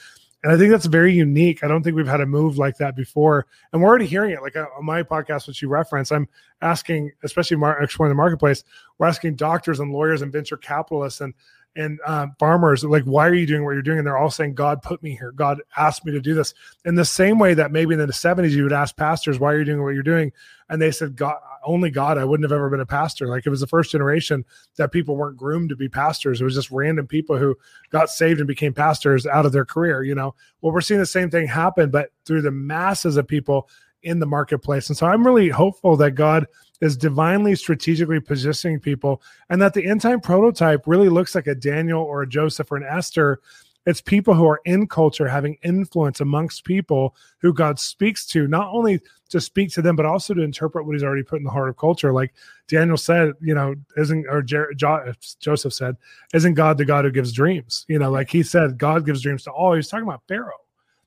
And 0.43 0.53
i 0.53 0.57
think 0.57 0.71
that's 0.71 0.87
very 0.87 1.13
unique. 1.13 1.65
I 1.65 1.69
don't 1.69 1.83
think 1.83 1.97
we've 1.97 2.07
had 2.07 2.21
a 2.21 2.27
move 2.27 2.59
like 2.59 2.77
that 2.79 2.97
before 2.97 3.47
and 3.73 3.81
we're 3.81 3.89
already 3.89 4.07
hearing 4.07 4.33
it. 4.33 4.43
Like 4.43 4.57
uh, 4.57 4.67
on 4.77 4.85
my 4.85 5.03
podcast 5.03 5.47
which 5.47 5.63
you 5.63 5.69
reference 5.69 6.13
i'm 6.13 6.29
asking 6.63 7.13
especially 7.23 7.57
mar- 7.57 7.83
exploring 7.83 8.11
the 8.11 8.17
marketplace 8.17 8.65
we're 8.99 9.07
asking 9.07 9.37
doctors 9.37 9.81
and 9.81 9.93
lawyers 9.93 10.23
and 10.23 10.33
venture 10.33 10.57
capitalists 10.57 11.21
and 11.21 11.35
and 11.77 12.01
uh, 12.07 12.27
farmers 12.39 12.83
like 12.83 13.05
why 13.05 13.27
are 13.27 13.35
you 13.35 13.47
doing 13.47 13.65
what 13.65 13.73
you're 13.73 13.83
doing? 13.83 13.99
And 13.99 14.07
they're 14.07 14.17
all 14.17 14.31
saying 14.31 14.55
god 14.55 14.83
put 14.83 15.03
me 15.03 15.15
here. 15.15 15.33
God 15.33 15.61
asked 15.77 16.05
me 16.05 16.13
to 16.13 16.21
do 16.21 16.35
this. 16.35 16.55
In 16.85 16.95
the 16.95 17.05
same 17.05 17.39
way 17.39 17.55
that 17.55 17.71
maybe 17.71 17.95
in 17.95 18.01
the 18.01 18.07
70s 18.07 18.51
you 18.51 18.63
would 18.63 18.73
ask 18.73 18.97
pastors 18.97 19.39
why 19.39 19.53
are 19.53 19.59
you 19.59 19.65
doing 19.65 19.83
what 19.83 19.95
you're 19.95 20.03
doing? 20.03 20.33
And 20.69 20.81
they 20.81 20.91
said 20.91 21.17
god 21.17 21.37
only 21.65 21.91
god. 21.91 22.17
I 22.17 22.25
wouldn't 22.25 22.49
have 22.49 22.57
ever 22.57 22.71
been 22.71 22.81
a 22.81 22.87
pastor. 22.87 23.29
Like 23.29 23.47
it 23.47 23.51
was 23.51 23.61
the 23.61 23.67
first 23.67 23.91
generation 23.91 24.45
that 24.77 24.93
people 24.93 25.17
weren't 25.17 25.37
groomed 25.37 25.69
to 25.71 25.77
be 25.77 25.89
pastors. 25.89 26.41
It 26.41 26.45
was 26.45 26.55
just 26.55 26.71
random 26.71 27.07
people 27.07 27.37
who 27.37 27.57
got 27.91 28.09
saved 28.09 28.41
and 28.41 28.47
became 28.47 28.73
pastors 28.73 29.27
out 29.27 29.47
of 29.47 29.53
their 29.53 29.65
career 29.65 30.03
you 30.03 30.15
know? 30.15 30.35
Well 30.61 30.73
we're 30.73 30.81
seeing 30.81 31.01
the 31.01 31.07
same 31.07 31.31
thing 31.31 31.47
happen 31.47 31.91
but 31.91 32.11
through 32.25 32.43
the 32.43 32.51
masses 32.51 33.17
of 33.17 33.29
people 33.29 33.69
in 34.03 34.21
the 34.21 34.27
marketplace. 34.27 34.89
And 34.89 34.97
so 34.97 35.07
i'm 35.07 35.27
really 35.27 35.49
hopeful 35.49 35.97
that 35.97 36.13
god 36.13 36.47
is 36.81 36.97
divinely 36.97 37.55
strategically 37.55 38.21
positioning 38.21 38.79
people 38.79 39.23
and 39.49 39.61
that 39.63 39.75
the 39.75 39.87
end 39.87 40.01
time 40.01 40.21
prototype 40.21 40.87
really 40.87 41.09
looks 41.09 41.35
like 41.35 41.47
a 41.47 41.55
Daniel 41.55 42.03
or 42.03 42.23
a 42.23 42.29
Joseph 42.29 42.71
or 42.71 42.77
an 42.77 42.85
Esther 42.85 43.41
It's 43.87 44.01
people 44.01 44.35
who 44.35 44.47
are 44.47 44.61
in 44.65 44.89
culture 44.89 45.29
having 45.29 45.59
influence 45.63 46.21
amongst 46.21 46.65
people 46.65 47.15
who 47.39 47.55
God 47.55 47.79
speaks 47.79 48.27
to, 48.27 48.49
not 48.49 48.69
only 48.73 49.01
to 49.29 49.41
speak 49.41 49.73
to 49.73 49.83
them, 49.83 49.95
but 49.95 50.05
also 50.05 50.35
to 50.35 50.43
interpret 50.43 50.85
what 50.85 50.95
he's 50.95 51.05
already 51.05 51.23
put 51.23 51.39
in 51.39 51.45
the 51.45 51.51
heart 51.51 51.69
of 51.69 51.77
culture. 51.77 52.13
Like 52.13 52.35
Daniel 52.67 52.97
said, 52.97 53.35
you 53.41 53.55
know, 53.55 53.77
isn't, 53.97 54.27
or 54.29 54.43
Jer- 54.43 54.75
jo- 54.75 55.13
Joseph 55.39 55.73
said, 55.73 55.97
isn't 56.35 56.55
God 56.55 56.79
the 56.79 56.85
God 56.85 57.05
who 57.05 57.13
gives 57.13 57.33
dreams? 57.33 57.85
You 57.89 58.01
know, 58.01 58.11
like 58.11 58.29
he 58.29 58.43
said, 58.43 58.77
God 58.77 59.07
gives 59.07 59.23
dreams 59.23 59.45
to 59.45 59.53
all. 59.53 59.73
He 59.73 59.79
was 59.79 59.89
talking 59.89 60.07
about 60.07 60.23
Pharaoh. 60.27 60.65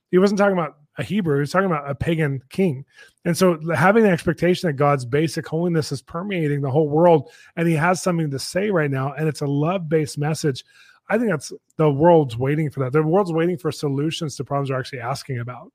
He 0.09 0.17
wasn't 0.17 0.37
talking 0.37 0.57
about 0.57 0.78
a 0.99 1.03
Hebrew. 1.03 1.39
he's 1.39 1.51
talking 1.51 1.65
about 1.65 1.89
a 1.89 1.95
pagan 1.95 2.43
king. 2.49 2.85
And 3.23 3.35
so 3.35 3.57
having 3.73 4.03
the 4.03 4.09
expectation 4.09 4.67
that 4.67 4.73
God's 4.73 5.05
basic 5.05 5.47
holiness 5.47 5.93
is 5.93 6.01
permeating 6.01 6.61
the 6.61 6.69
whole 6.69 6.89
world 6.89 7.31
and 7.55 7.67
he 7.67 7.73
has 7.75 8.01
something 8.01 8.29
to 8.31 8.39
say 8.39 8.69
right 8.69 8.91
now, 8.91 9.13
and 9.13 9.27
it's 9.27 9.41
a 9.41 9.47
love-based 9.47 10.17
message. 10.17 10.65
I 11.09 11.17
think 11.17 11.31
that's 11.31 11.53
the 11.77 11.89
world's 11.89 12.37
waiting 12.37 12.69
for 12.69 12.81
that. 12.81 12.91
The 12.91 13.01
world's 13.01 13.31
waiting 13.31 13.57
for 13.57 13.71
solutions 13.71 14.35
to 14.35 14.43
problems 14.43 14.69
they're 14.69 14.77
actually 14.77 14.99
asking 14.99 15.39
about. 15.39 15.71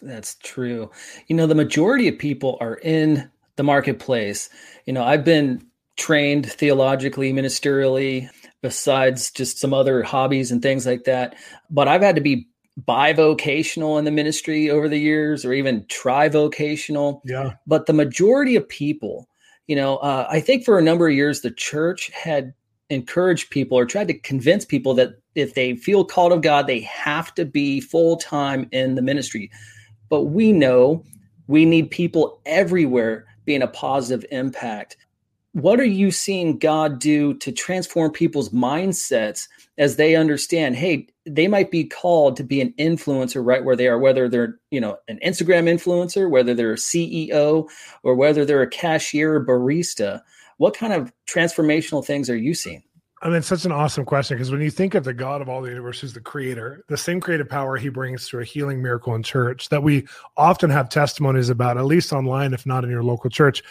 That's 0.00 0.36
true. 0.36 0.90
You 1.26 1.36
know, 1.36 1.46
the 1.46 1.54
majority 1.54 2.06
of 2.06 2.18
people 2.18 2.56
are 2.60 2.76
in 2.76 3.28
the 3.56 3.64
marketplace. 3.64 4.48
You 4.86 4.92
know, 4.92 5.02
I've 5.02 5.24
been 5.24 5.66
trained 5.96 6.50
theologically, 6.50 7.32
ministerially, 7.32 8.30
besides 8.62 9.30
just 9.32 9.58
some 9.58 9.74
other 9.74 10.02
hobbies 10.02 10.52
and 10.52 10.62
things 10.62 10.86
like 10.86 11.04
that. 11.04 11.34
But 11.68 11.88
I've 11.88 12.02
had 12.02 12.14
to 12.14 12.22
be 12.22 12.48
bivocational 12.78 13.98
in 13.98 14.04
the 14.04 14.10
ministry 14.10 14.70
over 14.70 14.88
the 14.88 14.98
years 14.98 15.44
or 15.44 15.52
even 15.52 15.84
trivocational. 15.84 17.20
Yeah. 17.24 17.54
But 17.66 17.86
the 17.86 17.92
majority 17.92 18.56
of 18.56 18.68
people, 18.68 19.28
you 19.66 19.76
know, 19.76 19.96
uh, 19.98 20.26
I 20.30 20.40
think 20.40 20.64
for 20.64 20.78
a 20.78 20.82
number 20.82 21.08
of 21.08 21.14
years, 21.14 21.40
the 21.40 21.50
church 21.50 22.10
had 22.10 22.54
encouraged 22.88 23.50
people 23.50 23.78
or 23.78 23.86
tried 23.86 24.08
to 24.08 24.18
convince 24.18 24.64
people 24.64 24.94
that 24.94 25.14
if 25.34 25.54
they 25.54 25.76
feel 25.76 26.04
called 26.04 26.32
of 26.32 26.42
God, 26.42 26.66
they 26.66 26.80
have 26.80 27.34
to 27.36 27.44
be 27.44 27.80
full 27.80 28.16
time 28.16 28.68
in 28.72 28.94
the 28.94 29.02
ministry. 29.02 29.50
But 30.08 30.24
we 30.24 30.52
know 30.52 31.04
we 31.46 31.64
need 31.64 31.90
people 31.90 32.40
everywhere 32.46 33.26
being 33.44 33.62
a 33.62 33.68
positive 33.68 34.24
impact. 34.30 34.96
What 35.52 35.80
are 35.80 35.84
you 35.84 36.12
seeing 36.12 36.58
God 36.58 37.00
do 37.00 37.34
to 37.34 37.50
transform 37.50 38.12
people's 38.12 38.50
mindsets 38.50 39.48
as 39.78 39.96
they 39.96 40.14
understand, 40.14 40.76
hey, 40.76 41.08
they 41.26 41.48
might 41.48 41.72
be 41.72 41.84
called 41.84 42.36
to 42.36 42.44
be 42.44 42.60
an 42.60 42.72
influencer 42.78 43.44
right 43.44 43.64
where 43.64 43.74
they 43.74 43.88
are, 43.88 43.98
whether 43.98 44.28
they're, 44.28 44.60
you 44.70 44.80
know, 44.80 44.98
an 45.08 45.18
Instagram 45.24 45.64
influencer, 45.64 46.30
whether 46.30 46.54
they're 46.54 46.74
a 46.74 46.76
CEO, 46.76 47.68
or 48.04 48.14
whether 48.14 48.44
they're 48.44 48.62
a 48.62 48.70
cashier 48.70 49.34
or 49.34 49.44
barista. 49.44 50.22
What 50.58 50.76
kind 50.76 50.92
of 50.92 51.12
transformational 51.26 52.04
things 52.04 52.30
are 52.30 52.36
you 52.36 52.54
seeing? 52.54 52.84
I 53.22 53.28
mean, 53.28 53.36
it's 53.36 53.48
such 53.48 53.66
an 53.66 53.72
awesome 53.72 54.06
question 54.06 54.36
because 54.36 54.50
when 54.50 54.62
you 54.62 54.70
think 54.70 54.94
of 54.94 55.04
the 55.04 55.12
God 55.12 55.42
of 55.42 55.48
all 55.48 55.60
the 55.60 55.68
universe, 55.68 56.00
who's 56.00 56.14
the 56.14 56.20
creator, 56.20 56.84
the 56.88 56.96
same 56.96 57.20
creative 57.20 57.50
power 57.50 57.76
he 57.76 57.90
brings 57.90 58.28
to 58.28 58.38
a 58.38 58.44
healing 58.44 58.80
miracle 58.80 59.14
in 59.14 59.22
church 59.22 59.68
that 59.68 59.82
we 59.82 60.06
often 60.38 60.70
have 60.70 60.88
testimonies 60.88 61.50
about, 61.50 61.76
at 61.76 61.84
least 61.84 62.14
online, 62.14 62.54
if 62.54 62.64
not 62.64 62.82
in 62.82 62.88
your 62.88 63.02
local 63.02 63.28
church, 63.28 63.62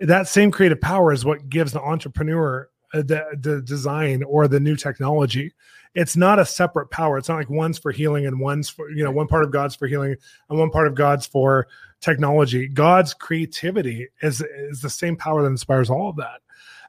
that 0.00 0.28
same 0.28 0.50
creative 0.50 0.80
power 0.80 1.12
is 1.12 1.24
what 1.24 1.48
gives 1.48 1.72
the 1.72 1.80
entrepreneur 1.80 2.68
uh, 2.94 3.02
the, 3.02 3.24
the 3.40 3.60
design 3.62 4.22
or 4.22 4.48
the 4.48 4.60
new 4.60 4.76
technology. 4.76 5.52
It's 5.94 6.16
not 6.16 6.38
a 6.38 6.46
separate 6.46 6.90
power. 6.90 7.18
It's 7.18 7.28
not 7.28 7.36
like 7.36 7.50
one's 7.50 7.78
for 7.78 7.92
healing 7.92 8.26
and 8.26 8.40
one's 8.40 8.70
for, 8.70 8.90
you 8.90 9.04
know, 9.04 9.10
one 9.10 9.26
part 9.26 9.44
of 9.44 9.50
God's 9.50 9.74
for 9.74 9.86
healing 9.86 10.16
and 10.48 10.58
one 10.58 10.70
part 10.70 10.86
of 10.86 10.94
God's 10.94 11.26
for 11.26 11.66
technology. 12.00 12.68
God's 12.68 13.12
creativity 13.12 14.08
is, 14.22 14.40
is 14.40 14.80
the 14.80 14.90
same 14.90 15.16
power 15.16 15.42
that 15.42 15.48
inspires 15.48 15.90
all 15.90 16.10
of 16.10 16.16
that. 16.16 16.40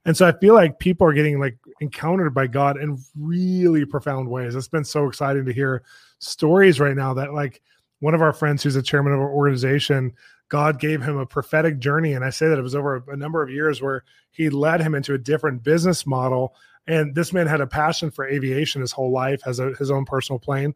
And 0.05 0.15
so 0.15 0.25
I 0.27 0.31
feel 0.31 0.53
like 0.53 0.79
people 0.79 1.05
are 1.05 1.13
getting 1.13 1.39
like 1.39 1.57
encountered 1.81 2.33
by 2.33 2.47
God 2.47 2.77
in 2.77 2.97
really 3.17 3.85
profound 3.85 4.29
ways. 4.29 4.55
It's 4.55 4.67
been 4.67 4.85
so 4.85 5.07
exciting 5.07 5.45
to 5.45 5.53
hear 5.53 5.83
stories 6.19 6.79
right 6.79 6.95
now 6.95 7.13
that 7.15 7.33
like 7.33 7.61
one 7.99 8.13
of 8.13 8.21
our 8.21 8.31
friends 8.31 8.63
who's 8.63 8.77
a 8.77 8.81
chairman 8.81 9.13
of 9.13 9.19
our 9.19 9.31
organization, 9.31 10.13
God 10.49 10.79
gave 10.79 11.01
him 11.01 11.17
a 11.17 11.25
prophetic 11.25 11.79
journey. 11.79 12.13
And 12.13 12.25
I 12.25 12.31
say 12.31 12.47
that 12.47 12.57
it 12.57 12.63
was 12.63 12.75
over 12.75 13.03
a 13.07 13.15
number 13.15 13.41
of 13.41 13.49
years 13.49 13.81
where 13.81 14.03
he 14.31 14.49
led 14.49 14.81
him 14.81 14.95
into 14.95 15.13
a 15.13 15.17
different 15.17 15.63
business 15.63 16.05
model. 16.05 16.55
And 16.87 17.15
this 17.15 17.31
man 17.31 17.47
had 17.47 17.61
a 17.61 17.67
passion 17.67 18.11
for 18.11 18.27
aviation 18.27 18.81
his 18.81 18.91
whole 18.91 19.11
life, 19.11 19.41
has 19.43 19.59
a, 19.59 19.73
his 19.75 19.91
own 19.91 20.05
personal 20.05 20.39
plane. 20.39 20.73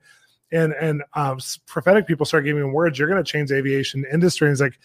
And 0.51 0.73
and 0.73 1.03
um, 1.15 1.39
prophetic 1.65 2.05
people 2.05 2.27
start 2.27 2.45
giving 2.45 2.63
him 2.63 2.73
words. 2.73 2.99
You're 2.99 3.09
going 3.09 3.23
to 3.23 3.29
change 3.29 3.49
the 3.49 3.57
aviation 3.57 4.05
industry. 4.11 4.47
And 4.47 4.53
he's 4.53 4.61
like, 4.61 4.77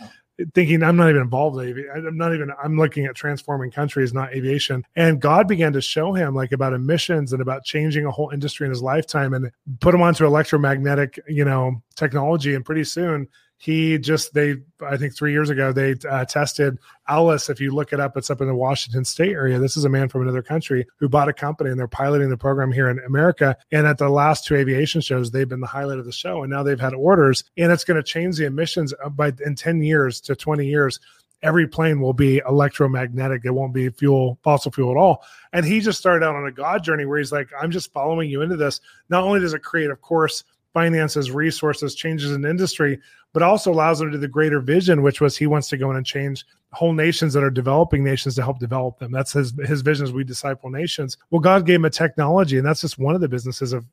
thinking 0.55 0.83
I'm 0.83 0.97
not 0.97 1.11
even 1.11 1.23
involved 1.23 1.61
in. 1.61 1.85
I'm 1.95 2.17
not 2.17 2.35
even 2.35 2.51
I'm 2.63 2.77
looking 2.77 3.07
at 3.07 3.15
transforming 3.15 3.71
countries, 3.71 4.15
not 4.15 4.33
aviation. 4.33 4.85
And 4.97 5.21
God 5.21 5.49
began 5.49 5.73
to 5.73 5.81
show 5.81 6.13
him 6.13 6.35
like 6.35 6.53
about 6.53 6.73
emissions 6.73 7.33
and 7.33 7.43
about 7.43 7.65
changing 7.65 8.07
a 8.07 8.11
whole 8.11 8.31
industry 8.31 8.67
in 8.67 8.71
his 8.71 8.83
lifetime 8.83 9.35
and 9.35 9.51
put 9.81 9.95
him 9.95 10.03
onto 10.03 10.25
electromagnetic, 10.25 11.19
you 11.29 11.45
know, 11.45 11.83
technology. 11.97 12.55
And 12.55 12.65
pretty 12.65 12.85
soon 12.85 13.29
he 13.59 13.99
just 13.99 14.33
they 14.33 14.57
i 14.87 14.97
think 14.97 15.15
three 15.15 15.33
years 15.33 15.51
ago 15.51 15.73
they 15.73 15.95
uh, 16.09 16.25
tested 16.25 16.79
alice 17.09 17.51
if 17.51 17.61
you 17.61 17.73
look 17.73 17.93
it 17.93 18.01
up 18.01 18.17
it's 18.17 18.31
up 18.31 18.41
in 18.41 18.47
the 18.47 18.55
washington 18.55 19.05
state 19.05 19.33
area 19.33 19.59
this 19.59 19.77
is 19.77 19.85
a 19.85 19.89
man 19.89 20.09
from 20.09 20.23
another 20.23 20.43
country 20.43 20.87
who 20.97 21.09
bought 21.09 21.29
a 21.29 21.33
company 21.33 21.69
and 21.69 21.79
they're 21.79 21.89
piloting 21.89 22.31
the 22.31 22.37
program 22.37 22.73
here 22.73 22.89
in 22.89 22.99
america 23.01 23.57
and 23.73 23.87
at 23.87 23.99
the 23.99 24.09
last 24.09 24.47
two 24.47 24.55
aviation 24.55 25.01
shows 25.01 25.31
they've 25.31 25.49
been 25.49 25.61
the 25.61 25.67
highlight 25.67 25.99
of 25.99 26.05
the 26.05 26.13
show 26.13 26.43
and 26.43 26.51
now 26.51 26.63
they've 26.63 26.81
had 26.81 26.95
orders 26.95 27.45
and 27.57 27.73
it's 27.73 27.85
going 27.85 27.97
to 27.97 28.03
change 28.03 28.37
the 28.37 28.47
emissions 28.47 28.95
by 29.11 29.33
in 29.45 29.55
10 29.55 29.83
years 29.83 30.21
to 30.21 30.37
20 30.37 30.65
years 30.65 31.01
every 31.43 31.69
plane 31.69 32.01
will 32.01 32.13
be 32.13 32.43
electromagnetic. 32.49 33.43
It 33.45 33.51
won't 33.51 33.73
be 33.73 33.89
fuel, 33.91 34.39
fossil 34.43 34.73
fuel 34.73 34.91
at 34.91 34.97
all. 34.97 35.23
And 35.53 35.65
he 35.65 35.81
just 35.81 35.99
started 35.99 36.25
out 36.25 36.35
on 36.35 36.47
a 36.47 36.53
God 36.53 36.83
journey 36.83 37.07
where 37.07 37.19
he's 37.19 37.33
like, 37.33 37.49
I'm 37.59 37.71
just 37.71 37.93
following 37.93 38.29
you 38.29 38.43
into 38.43 38.57
this. 38.57 38.81
Not 39.09 39.23
only 39.23 39.41
does 39.41 39.55
it 39.55 39.63
create, 39.63 39.91
of 39.91 40.01
course, 40.01 40.45
finances, 40.79 41.33
resources, 41.33 41.97
changes 41.97 42.31
in 42.31 42.45
industry, 42.45 43.01
but 43.33 43.43
also 43.43 43.73
allows 43.73 44.01
him 44.01 44.07
to 44.07 44.13
do 44.13 44.21
the 44.21 44.29
greater 44.29 44.61
vision, 44.61 45.03
which 45.03 45.21
was 45.21 45.37
he 45.37 45.49
wants 45.49 45.69
to 45.69 45.77
go 45.77 45.91
in 45.91 45.97
and 45.97 46.07
change 46.07 46.47
whole 46.73 46.93
nations 46.93 47.33
that 47.33 47.43
are 47.43 47.51
developing 47.51 48.05
nations 48.05 48.37
to 48.37 48.43
help 48.43 48.61
develop 48.61 48.97
them. 49.01 49.11
That's 49.11 49.33
his 49.33 49.53
his 49.67 49.83
vision 49.83 50.05
as 50.05 50.13
we 50.13 50.23
disciple 50.23 50.71
nations. 50.71 51.17
Well, 51.31 51.41
God 51.41 51.67
gave 51.67 51.81
him 51.81 51.85
a 51.85 51.91
technology, 51.91 52.59
and 52.59 52.67
that's 52.67 52.81
just 52.81 52.97
one 52.97 53.17
of 53.17 53.21
the 53.21 53.29
businesses 53.29 53.73
of 53.73 53.85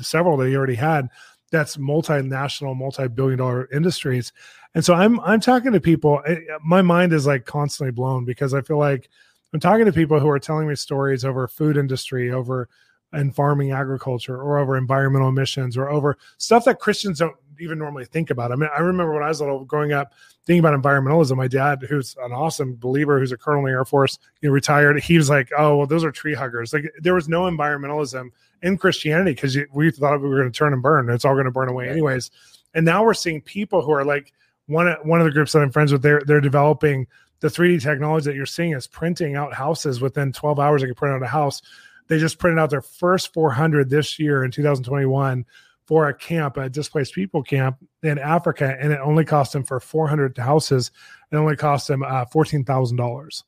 several 0.00 0.36
that 0.38 0.48
he 0.48 0.56
already 0.56 0.74
had. 0.74 1.08
That's 1.52 1.76
multinational, 1.76 2.76
multi-billion 2.76 3.38
dollar 3.38 3.68
industries. 3.72 4.32
And 4.74 4.84
so 4.84 4.94
I'm 4.94 5.20
I'm 5.20 5.40
talking 5.40 5.70
to 5.72 5.80
people. 5.80 6.20
My 6.64 6.82
mind 6.82 7.12
is 7.12 7.24
like 7.24 7.44
constantly 7.44 7.92
blown 7.92 8.24
because 8.24 8.52
I 8.52 8.62
feel 8.62 8.78
like 8.78 9.08
I'm 9.54 9.60
talking 9.60 9.84
to 9.84 9.92
people 9.92 10.18
who 10.18 10.28
are 10.28 10.40
telling 10.40 10.66
me 10.66 10.74
stories 10.74 11.24
over 11.24 11.46
food 11.46 11.76
industry, 11.76 12.32
over 12.32 12.68
and 13.12 13.34
farming 13.34 13.72
agriculture 13.72 14.40
or 14.40 14.58
over 14.58 14.76
environmental 14.76 15.28
emissions 15.28 15.76
or 15.76 15.90
over 15.90 16.16
stuff 16.38 16.64
that 16.64 16.80
Christians 16.80 17.18
don't 17.18 17.36
even 17.60 17.78
normally 17.78 18.04
think 18.04 18.30
about. 18.30 18.52
I 18.52 18.56
mean, 18.56 18.70
I 18.76 18.80
remember 18.80 19.12
when 19.12 19.22
I 19.22 19.28
was 19.28 19.40
little 19.40 19.64
growing 19.64 19.92
up 19.92 20.12
thinking 20.46 20.60
about 20.60 20.80
environmentalism, 20.80 21.36
my 21.36 21.48
dad, 21.48 21.82
who's 21.88 22.16
an 22.20 22.32
awesome 22.32 22.74
believer, 22.74 23.18
who's 23.18 23.32
a 23.32 23.36
colonel 23.36 23.60
in 23.60 23.66
the 23.66 23.72
Air 23.72 23.84
Force, 23.84 24.18
you 24.40 24.48
know, 24.48 24.52
retired, 24.52 25.00
he 25.00 25.16
was 25.16 25.30
like, 25.30 25.50
oh, 25.56 25.76
well, 25.76 25.86
those 25.86 26.04
are 26.04 26.10
tree 26.10 26.34
huggers. 26.34 26.72
Like 26.72 26.90
there 27.00 27.14
was 27.14 27.28
no 27.28 27.42
environmentalism 27.42 28.30
in 28.62 28.78
Christianity 28.78 29.32
because 29.32 29.56
we 29.72 29.90
thought 29.90 30.20
we 30.20 30.28
were 30.28 30.38
going 30.38 30.50
to 30.52 30.56
turn 30.56 30.72
and 30.72 30.82
burn. 30.82 31.08
It's 31.10 31.24
all 31.24 31.34
going 31.34 31.44
to 31.44 31.50
burn 31.50 31.68
away 31.68 31.88
anyways. 31.88 32.30
And 32.74 32.84
now 32.84 33.04
we're 33.04 33.14
seeing 33.14 33.40
people 33.40 33.82
who 33.82 33.92
are 33.92 34.04
like 34.04 34.32
one, 34.66 34.94
one 35.02 35.20
of 35.20 35.26
the 35.26 35.32
groups 35.32 35.52
that 35.52 35.60
I'm 35.60 35.70
friends 35.70 35.92
with, 35.92 36.02
they're, 36.02 36.22
they're 36.26 36.40
developing 36.40 37.06
the 37.40 37.48
3D 37.48 37.82
technology 37.82 38.30
that 38.30 38.36
you're 38.36 38.46
seeing 38.46 38.72
is 38.72 38.86
printing 38.86 39.34
out 39.34 39.52
houses 39.52 40.00
within 40.00 40.32
12 40.32 40.58
hours. 40.58 40.80
They 40.80 40.86
can 40.86 40.94
print 40.94 41.14
out 41.14 41.22
a 41.22 41.28
house 41.28 41.60
they 42.08 42.18
just 42.18 42.38
printed 42.38 42.58
out 42.58 42.70
their 42.70 42.82
first 42.82 43.32
400 43.32 43.88
this 43.90 44.18
year 44.18 44.44
in 44.44 44.50
2021 44.50 45.44
for 45.86 46.08
a 46.08 46.14
camp, 46.14 46.56
a 46.56 46.68
displaced 46.68 47.14
people 47.14 47.42
camp 47.42 47.76
in 48.02 48.18
Africa, 48.18 48.76
and 48.80 48.92
it 48.92 49.00
only 49.02 49.24
cost 49.24 49.52
them 49.52 49.64
for 49.64 49.80
400 49.80 50.36
houses. 50.38 50.90
It 51.30 51.36
only 51.36 51.56
cost 51.56 51.88
them 51.88 52.02
uh, 52.02 52.24
$14,000 52.26 53.42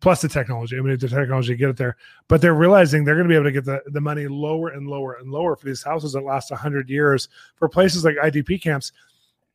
plus 0.00 0.22
the 0.22 0.28
technology. 0.28 0.76
I 0.76 0.80
mean, 0.80 0.98
the 0.98 1.08
technology 1.08 1.54
to 1.54 1.56
get 1.56 1.70
it 1.70 1.76
there, 1.76 1.96
but 2.28 2.40
they're 2.40 2.54
realizing 2.54 3.04
they're 3.04 3.14
going 3.14 3.26
to 3.26 3.32
be 3.32 3.34
able 3.34 3.44
to 3.44 3.52
get 3.52 3.64
the, 3.64 3.82
the 3.86 4.00
money 4.00 4.26
lower 4.26 4.68
and 4.68 4.86
lower 4.86 5.14
and 5.14 5.30
lower 5.30 5.56
for 5.56 5.66
these 5.66 5.82
houses 5.82 6.12
that 6.12 6.22
last 6.22 6.50
100 6.50 6.88
years 6.90 7.28
for 7.56 7.68
places 7.68 8.04
like 8.04 8.16
IDP 8.16 8.60
camps. 8.60 8.92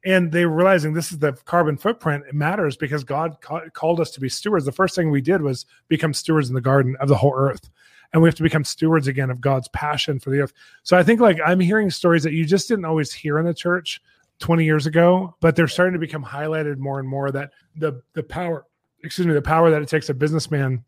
And 0.04 0.32
they're 0.32 0.50
realizing 0.50 0.94
this 0.94 1.12
is 1.12 1.20
the 1.20 1.34
carbon 1.46 1.78
footprint. 1.78 2.24
It 2.28 2.34
matters 2.34 2.76
because 2.76 3.04
God 3.04 3.38
ca- 3.40 3.70
called 3.70 4.00
us 4.00 4.10
to 4.12 4.20
be 4.20 4.30
stewards. 4.30 4.66
The 4.66 4.72
first 4.72 4.96
thing 4.96 5.12
we 5.12 5.22
did 5.22 5.44
was 5.44 5.68
become 5.90 6.14
stewards 6.14 6.50
in 6.50 6.56
the 6.56 6.62
garden 6.62 6.96
of 7.00 7.08
the 7.08 7.16
whole 7.16 7.36
earth 7.36 7.70
and 8.14 8.22
we 8.22 8.28
have 8.28 8.36
to 8.36 8.44
become 8.44 8.64
stewards 8.64 9.08
again 9.08 9.30
of 9.30 9.42
God's 9.42 9.68
passion 9.70 10.20
for 10.20 10.30
the 10.30 10.40
earth. 10.40 10.54
So 10.84 10.98
I 10.98 11.04
think 11.04 11.20
like 11.22 11.40
I'm 11.46 11.60
hearing 11.60 11.90
stories 11.90 12.24
that 12.24 12.34
you 12.34 12.46
just 12.46 12.68
didn't 12.68 12.86
always 12.86 13.14
hear 13.14 13.40
in 13.40 13.46
the 13.46 13.54
church 13.54 14.02
20 14.40 14.66
years 14.66 14.86
ago, 14.86 15.36
but 15.40 15.56
they're 15.56 15.68
starting 15.68 15.94
to 15.94 16.00
become 16.00 16.24
highlighted 16.24 16.78
more 16.78 17.00
and 17.00 17.08
more 17.08 17.32
that 17.32 17.52
the 17.76 18.02
the 18.14 18.24
power, 18.24 18.66
excuse 19.04 19.28
me, 19.28 19.34
the 19.34 19.42
power 19.42 19.70
that 19.70 19.82
it 19.82 19.88
takes 19.88 20.10
a 20.10 20.14
businessman 20.14 20.84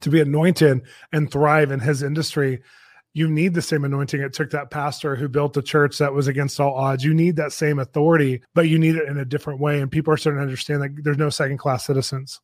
to 0.00 0.10
be 0.10 0.20
anointed 0.20 0.82
and 1.12 1.30
thrive 1.30 1.70
in 1.70 1.80
his 1.80 2.02
industry. 2.02 2.62
You 3.12 3.28
need 3.28 3.54
the 3.54 3.62
same 3.62 3.84
anointing 3.84 4.20
it 4.20 4.32
took 4.32 4.50
that 4.50 4.70
pastor 4.70 5.16
who 5.16 5.28
built 5.28 5.52
the 5.52 5.62
church 5.62 5.98
that 5.98 6.12
was 6.12 6.28
against 6.28 6.60
all 6.60 6.74
odds. 6.74 7.04
You 7.04 7.12
need 7.12 7.36
that 7.36 7.52
same 7.52 7.78
authority, 7.78 8.42
but 8.54 8.68
you 8.68 8.78
need 8.78 8.96
it 8.96 9.08
in 9.08 9.18
a 9.18 9.24
different 9.24 9.60
way. 9.60 9.80
And 9.80 9.90
people 9.90 10.14
are 10.14 10.16
starting 10.16 10.38
to 10.38 10.44
understand 10.44 10.82
that 10.82 10.90
there's 11.02 11.18
no 11.18 11.28
second 11.28 11.58
class 11.58 11.84
citizens. 11.84 12.40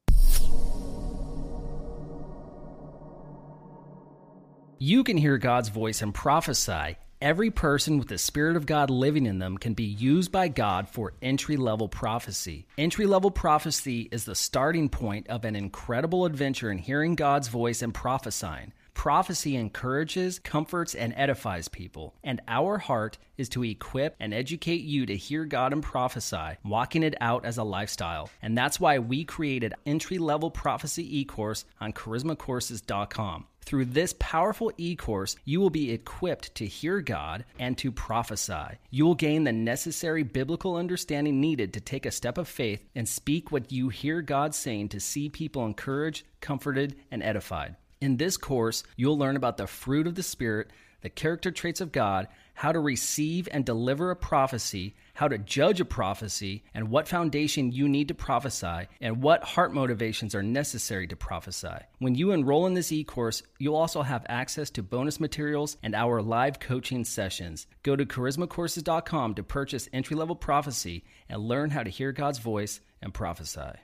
You 4.79 5.05
can 5.05 5.17
hear 5.17 5.39
God's 5.39 5.71
voice 5.71 6.03
and 6.03 6.13
prophesy 6.13 6.97
Every 7.23 7.51
person 7.51 7.97
with 7.97 8.09
the 8.09 8.19
Spirit 8.19 8.57
of 8.57 8.67
God 8.67 8.91
living 8.91 9.25
in 9.25 9.39
them 9.39 9.57
can 9.57 9.73
be 9.73 9.85
used 9.85 10.31
by 10.31 10.49
God 10.49 10.87
for 10.87 11.15
entry 11.23 11.57
level 11.57 11.89
prophecy. 11.89 12.67
Entry 12.77 13.07
level 13.07 13.31
prophecy 13.31 14.07
is 14.13 14.27
the 14.27 14.35
starting 14.35 14.91
point 14.91 15.27
of 15.29 15.47
an 15.47 15.57
incredible 15.57 16.27
adventure 16.27 16.71
in 16.71 16.77
hearing 16.77 17.15
God's 17.15 17.49
voice 17.49 17.81
and 17.81 17.95
prophesying. 17.95 18.75
Prophecy 18.93 19.57
encourages, 19.57 20.39
comforts, 20.39 20.95
and 20.95 21.15
edifies 21.17 21.69
people, 21.69 22.15
and 22.23 22.43
our 22.49 22.77
heart 22.77 23.17
is 23.39 23.49
to 23.51 23.65
equip 23.65 24.15
and 24.21 24.35
educate 24.35 24.83
you 24.83 25.07
to 25.07 25.17
hear 25.17 25.47
God 25.47 25.73
and 25.73 25.83
prophesy, 25.83 26.59
walking 26.65 27.03
it 27.03 27.15
out 27.21 27.47
as 27.47 27.57
a 27.57 27.65
lifestyle. 27.65 28.29
And 28.43 28.57
that's 28.57 28.79
why 28.79 28.99
we 28.99 29.25
created 29.25 29.75
entry 29.87 30.19
level 30.19 30.51
prophecy 30.51 31.21
e 31.21 31.25
course 31.25 31.65
on 31.81 31.95
charismacourses.com. 31.95 33.47
Through 33.67 33.87
this 33.87 34.15
powerful 34.21 34.71
e 34.77 34.95
course, 34.95 35.35
you 35.45 35.59
will 35.59 35.71
be 35.71 35.91
equipped 35.91 36.55
to 36.55 36.67
hear 36.67 37.01
God 37.01 37.45
and 37.59 37.77
to 37.79 37.91
prophesy. 37.91 38.79
You 38.91 39.05
will 39.05 39.17
gain 39.17 39.43
the 39.43 39.53
necessary 39.53 40.23
biblical 40.23 40.77
understanding 40.77 41.41
needed 41.41 41.73
to 41.73 41.81
take 41.81 42.07
a 42.07 42.13
step 42.13 42.39
of 42.39 42.47
faith 42.47 42.85
and 42.95 43.09
speak 43.09 43.51
what 43.51 43.73
you 43.73 43.89
hear 43.89 44.23
God 44.23 44.55
saying 44.55 44.91
to 44.91 45.01
see 45.01 45.29
people 45.29 45.67
encouraged, 45.67 46.25
comforted, 46.41 46.95
and 47.11 47.25
edified. 47.25 47.75
In 48.01 48.19
this 48.19 48.37
course, 48.37 48.85
you'll 48.95 49.19
learn 49.19 49.35
about 49.35 49.57
the 49.57 49.67
fruit 49.67 50.07
of 50.07 50.15
the 50.15 50.23
Spirit, 50.23 50.71
the 51.01 51.11
character 51.11 51.51
traits 51.51 51.81
of 51.81 51.91
God, 51.91 52.29
how 52.57 52.73
to 52.73 52.81
receive 52.81 53.49
and 53.53 53.65
deliver 53.65 54.11
a 54.11 54.17
prophecy, 54.17 54.97
how 55.15 55.29
to 55.29 55.39
judge 55.39 55.81
a 55.81 55.85
prophecy, 55.85 56.65
and 56.75 56.89
what 56.89 57.07
foundation 57.07 57.71
you 57.71 57.89
need 57.89 58.09
to 58.09 58.15
prophesy, 58.15 58.89
and 59.01 59.23
what 59.23 59.45
heart 59.45 59.73
motivations 59.73 60.35
are 60.35 60.43
necessary 60.43 61.07
to 61.07 61.15
prophesy. 61.15 61.77
When 61.99 62.15
you 62.15 62.33
enroll 62.33 62.67
in 62.67 62.75
this 62.75 62.91
e 62.91 63.05
course, 63.05 63.43
you'll 63.59 63.77
also 63.77 64.03
have 64.03 64.27
access 64.29 64.71
to 64.71 64.83
bonus 64.83 65.21
materials 65.21 65.77
and 65.83 65.95
our 65.95 66.21
live 66.21 66.59
coaching 66.59 67.05
sessions. 67.05 67.67
Go 67.83 67.95
to 67.95 68.05
charismacourses.com 68.07 69.35
to 69.35 69.43
purchase 69.43 69.89
entry 69.93 70.17
level 70.17 70.35
prophecy 70.35 71.05
and 71.29 71.43
learn 71.43 71.71
how 71.71 71.83
to 71.83 71.91
hear 71.91 72.13
God's 72.13 72.39
voice 72.39 72.81
and 73.03 73.13
prophesy. 73.13 73.77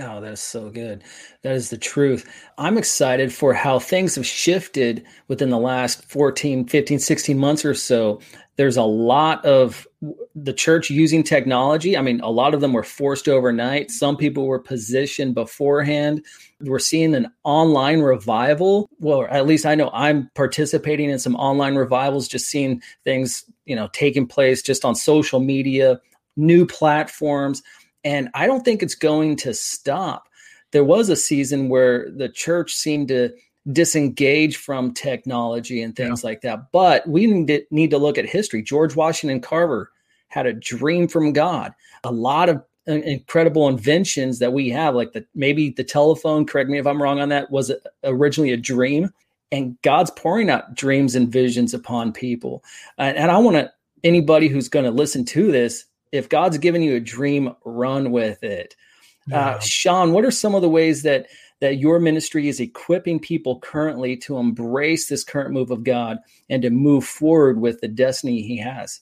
Oh, 0.00 0.22
that's 0.22 0.40
so 0.40 0.70
good. 0.70 1.04
That 1.42 1.54
is 1.54 1.68
the 1.68 1.76
truth. 1.76 2.26
I'm 2.56 2.78
excited 2.78 3.32
for 3.32 3.52
how 3.52 3.78
things 3.78 4.14
have 4.14 4.24
shifted 4.24 5.04
within 5.28 5.50
the 5.50 5.58
last 5.58 6.04
14, 6.08 6.66
15, 6.66 6.98
16 6.98 7.38
months 7.38 7.62
or 7.62 7.74
so. 7.74 8.18
There's 8.56 8.78
a 8.78 8.84
lot 8.84 9.44
of 9.44 9.86
the 10.34 10.54
church 10.54 10.88
using 10.88 11.22
technology. 11.22 11.94
I 11.94 12.00
mean, 12.00 12.20
a 12.20 12.30
lot 12.30 12.54
of 12.54 12.62
them 12.62 12.72
were 12.72 12.82
forced 12.82 13.28
overnight. 13.28 13.90
Some 13.90 14.16
people 14.16 14.46
were 14.46 14.58
positioned 14.58 15.34
beforehand. 15.34 16.24
We're 16.60 16.78
seeing 16.78 17.14
an 17.14 17.30
online 17.44 18.00
revival. 18.00 18.88
Well, 18.98 19.26
at 19.30 19.46
least 19.46 19.66
I 19.66 19.74
know 19.74 19.90
I'm 19.92 20.30
participating 20.34 21.10
in 21.10 21.18
some 21.18 21.36
online 21.36 21.74
revivals, 21.74 22.28
just 22.28 22.46
seeing 22.46 22.80
things, 23.04 23.44
you 23.66 23.76
know, 23.76 23.88
taking 23.92 24.26
place 24.26 24.62
just 24.62 24.86
on 24.86 24.94
social 24.94 25.40
media, 25.40 26.00
new 26.36 26.64
platforms 26.64 27.62
and 28.04 28.28
I 28.34 28.46
don't 28.46 28.64
think 28.64 28.82
it's 28.82 28.94
going 28.94 29.36
to 29.36 29.54
stop. 29.54 30.28
There 30.72 30.84
was 30.84 31.08
a 31.08 31.16
season 31.16 31.68
where 31.68 32.10
the 32.10 32.28
church 32.28 32.72
seemed 32.72 33.08
to 33.08 33.30
disengage 33.70 34.56
from 34.56 34.92
technology 34.92 35.82
and 35.82 35.94
things 35.94 36.22
yeah. 36.22 36.30
like 36.30 36.40
that. 36.40 36.72
But 36.72 37.06
we 37.06 37.26
need 37.26 37.90
to, 37.90 37.98
look 37.98 38.18
at 38.18 38.26
history. 38.26 38.62
George 38.62 38.96
Washington 38.96 39.40
Carver 39.40 39.90
had 40.28 40.46
a 40.46 40.52
dream 40.52 41.06
from 41.06 41.32
God. 41.32 41.72
A 42.04 42.10
lot 42.10 42.48
of 42.48 42.56
uh, 42.88 42.94
incredible 42.94 43.68
inventions 43.68 44.40
that 44.40 44.52
we 44.52 44.68
have, 44.70 44.94
like 44.94 45.12
the 45.12 45.24
maybe 45.34 45.70
the 45.70 45.84
telephone. 45.84 46.44
Correct 46.44 46.68
me 46.68 46.78
if 46.78 46.86
I'm 46.86 47.00
wrong 47.00 47.20
on 47.20 47.28
that. 47.28 47.50
Was 47.52 47.70
originally 48.02 48.50
a 48.50 48.56
dream, 48.56 49.12
and 49.52 49.80
God's 49.82 50.10
pouring 50.10 50.50
out 50.50 50.74
dreams 50.74 51.14
and 51.14 51.30
visions 51.30 51.74
upon 51.74 52.12
people. 52.12 52.64
and, 52.98 53.16
and 53.16 53.30
I 53.30 53.38
want 53.38 53.56
to 53.56 53.72
anybody 54.02 54.48
who's 54.48 54.68
going 54.68 54.84
to 54.84 54.90
listen 54.90 55.24
to 55.26 55.52
this 55.52 55.84
if 56.12 56.28
God's 56.28 56.58
given 56.58 56.82
you 56.82 56.94
a 56.94 57.00
dream, 57.00 57.54
run 57.64 58.12
with 58.12 58.42
it. 58.44 58.76
Uh, 59.30 59.34
yeah. 59.34 59.50
Uh, 59.50 59.60
Shawn, 59.60 60.12
what 60.12 60.24
are 60.24 60.30
some 60.30 60.54
of 60.54 60.62
the 60.62 60.68
ways 60.68 61.02
that 61.02 61.26
that 61.60 61.78
your 61.78 62.00
ministry 62.00 62.48
is 62.48 62.58
equipping 62.58 63.20
people 63.20 63.60
currently 63.60 64.16
to 64.16 64.36
embrace 64.36 65.06
this 65.06 65.22
current 65.22 65.52
move 65.52 65.70
of 65.70 65.84
God 65.84 66.18
and 66.50 66.60
to 66.62 66.70
move 66.70 67.04
forward 67.04 67.60
with 67.60 67.80
the 67.80 67.88
destiny 67.88 68.42
He 68.42 68.58
has? 68.58 69.00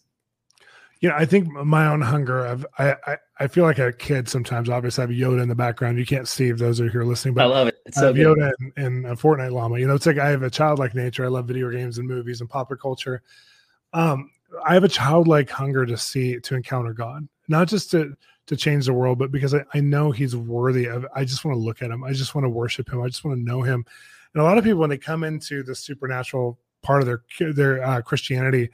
You 1.00 1.08
know, 1.08 1.14
I 1.16 1.24
think 1.24 1.48
my 1.48 1.86
own 1.86 2.02
hunger. 2.02 2.46
I've, 2.46 2.66
I, 2.78 2.94
I 3.06 3.16
I 3.40 3.46
feel 3.46 3.64
like 3.64 3.78
a 3.78 3.90
kid 3.90 4.28
sometimes. 4.28 4.68
Obviously, 4.68 5.02
I 5.02 5.06
have 5.06 5.16
Yoda 5.16 5.42
in 5.42 5.48
the 5.48 5.54
background. 5.54 5.98
You 5.98 6.04
can't 6.04 6.28
see 6.28 6.50
if 6.50 6.58
those 6.58 6.78
are 6.78 6.90
here 6.90 7.04
listening, 7.04 7.32
but 7.32 7.44
I 7.44 7.46
love 7.46 7.68
it. 7.68 7.78
It's 7.86 7.96
so 7.96 8.02
I 8.02 8.06
have 8.08 8.16
good. 8.16 8.36
Yoda 8.36 8.52
and, 8.76 9.06
a 9.06 9.12
Fortnite 9.12 9.52
llama. 9.52 9.78
You 9.78 9.86
know, 9.86 9.94
it's 9.94 10.04
like 10.04 10.18
I 10.18 10.28
have 10.28 10.42
a 10.42 10.50
childlike 10.50 10.94
nature. 10.94 11.24
I 11.24 11.28
love 11.28 11.46
video 11.46 11.70
games 11.70 11.96
and 11.96 12.06
movies 12.06 12.42
and 12.42 12.50
popular 12.50 12.76
culture. 12.76 13.22
Um, 13.94 14.30
I 14.64 14.74
have 14.74 14.84
a 14.84 14.88
childlike 14.88 15.50
hunger 15.50 15.86
to 15.86 15.96
see 15.96 16.38
to 16.40 16.54
encounter 16.54 16.92
God, 16.92 17.28
not 17.48 17.68
just 17.68 17.90
to 17.92 18.16
to 18.46 18.56
change 18.56 18.86
the 18.86 18.92
world, 18.92 19.18
but 19.18 19.30
because 19.30 19.54
I, 19.54 19.64
I 19.74 19.80
know 19.80 20.10
He's 20.10 20.34
worthy 20.34 20.86
of. 20.86 21.06
I 21.14 21.24
just 21.24 21.44
want 21.44 21.54
to 21.56 21.60
look 21.60 21.82
at 21.82 21.90
Him. 21.90 22.02
I 22.02 22.12
just 22.12 22.34
want 22.34 22.44
to 22.44 22.48
worship 22.48 22.92
Him. 22.92 23.00
I 23.00 23.08
just 23.08 23.24
want 23.24 23.38
to 23.38 23.44
know 23.44 23.62
Him. 23.62 23.84
And 24.34 24.42
a 24.42 24.44
lot 24.44 24.58
of 24.58 24.64
people, 24.64 24.80
when 24.80 24.90
they 24.90 24.98
come 24.98 25.24
into 25.24 25.62
the 25.62 25.74
supernatural 25.74 26.58
part 26.82 27.02
of 27.02 27.06
their 27.06 27.52
their 27.52 27.84
uh, 27.84 28.02
Christianity, 28.02 28.70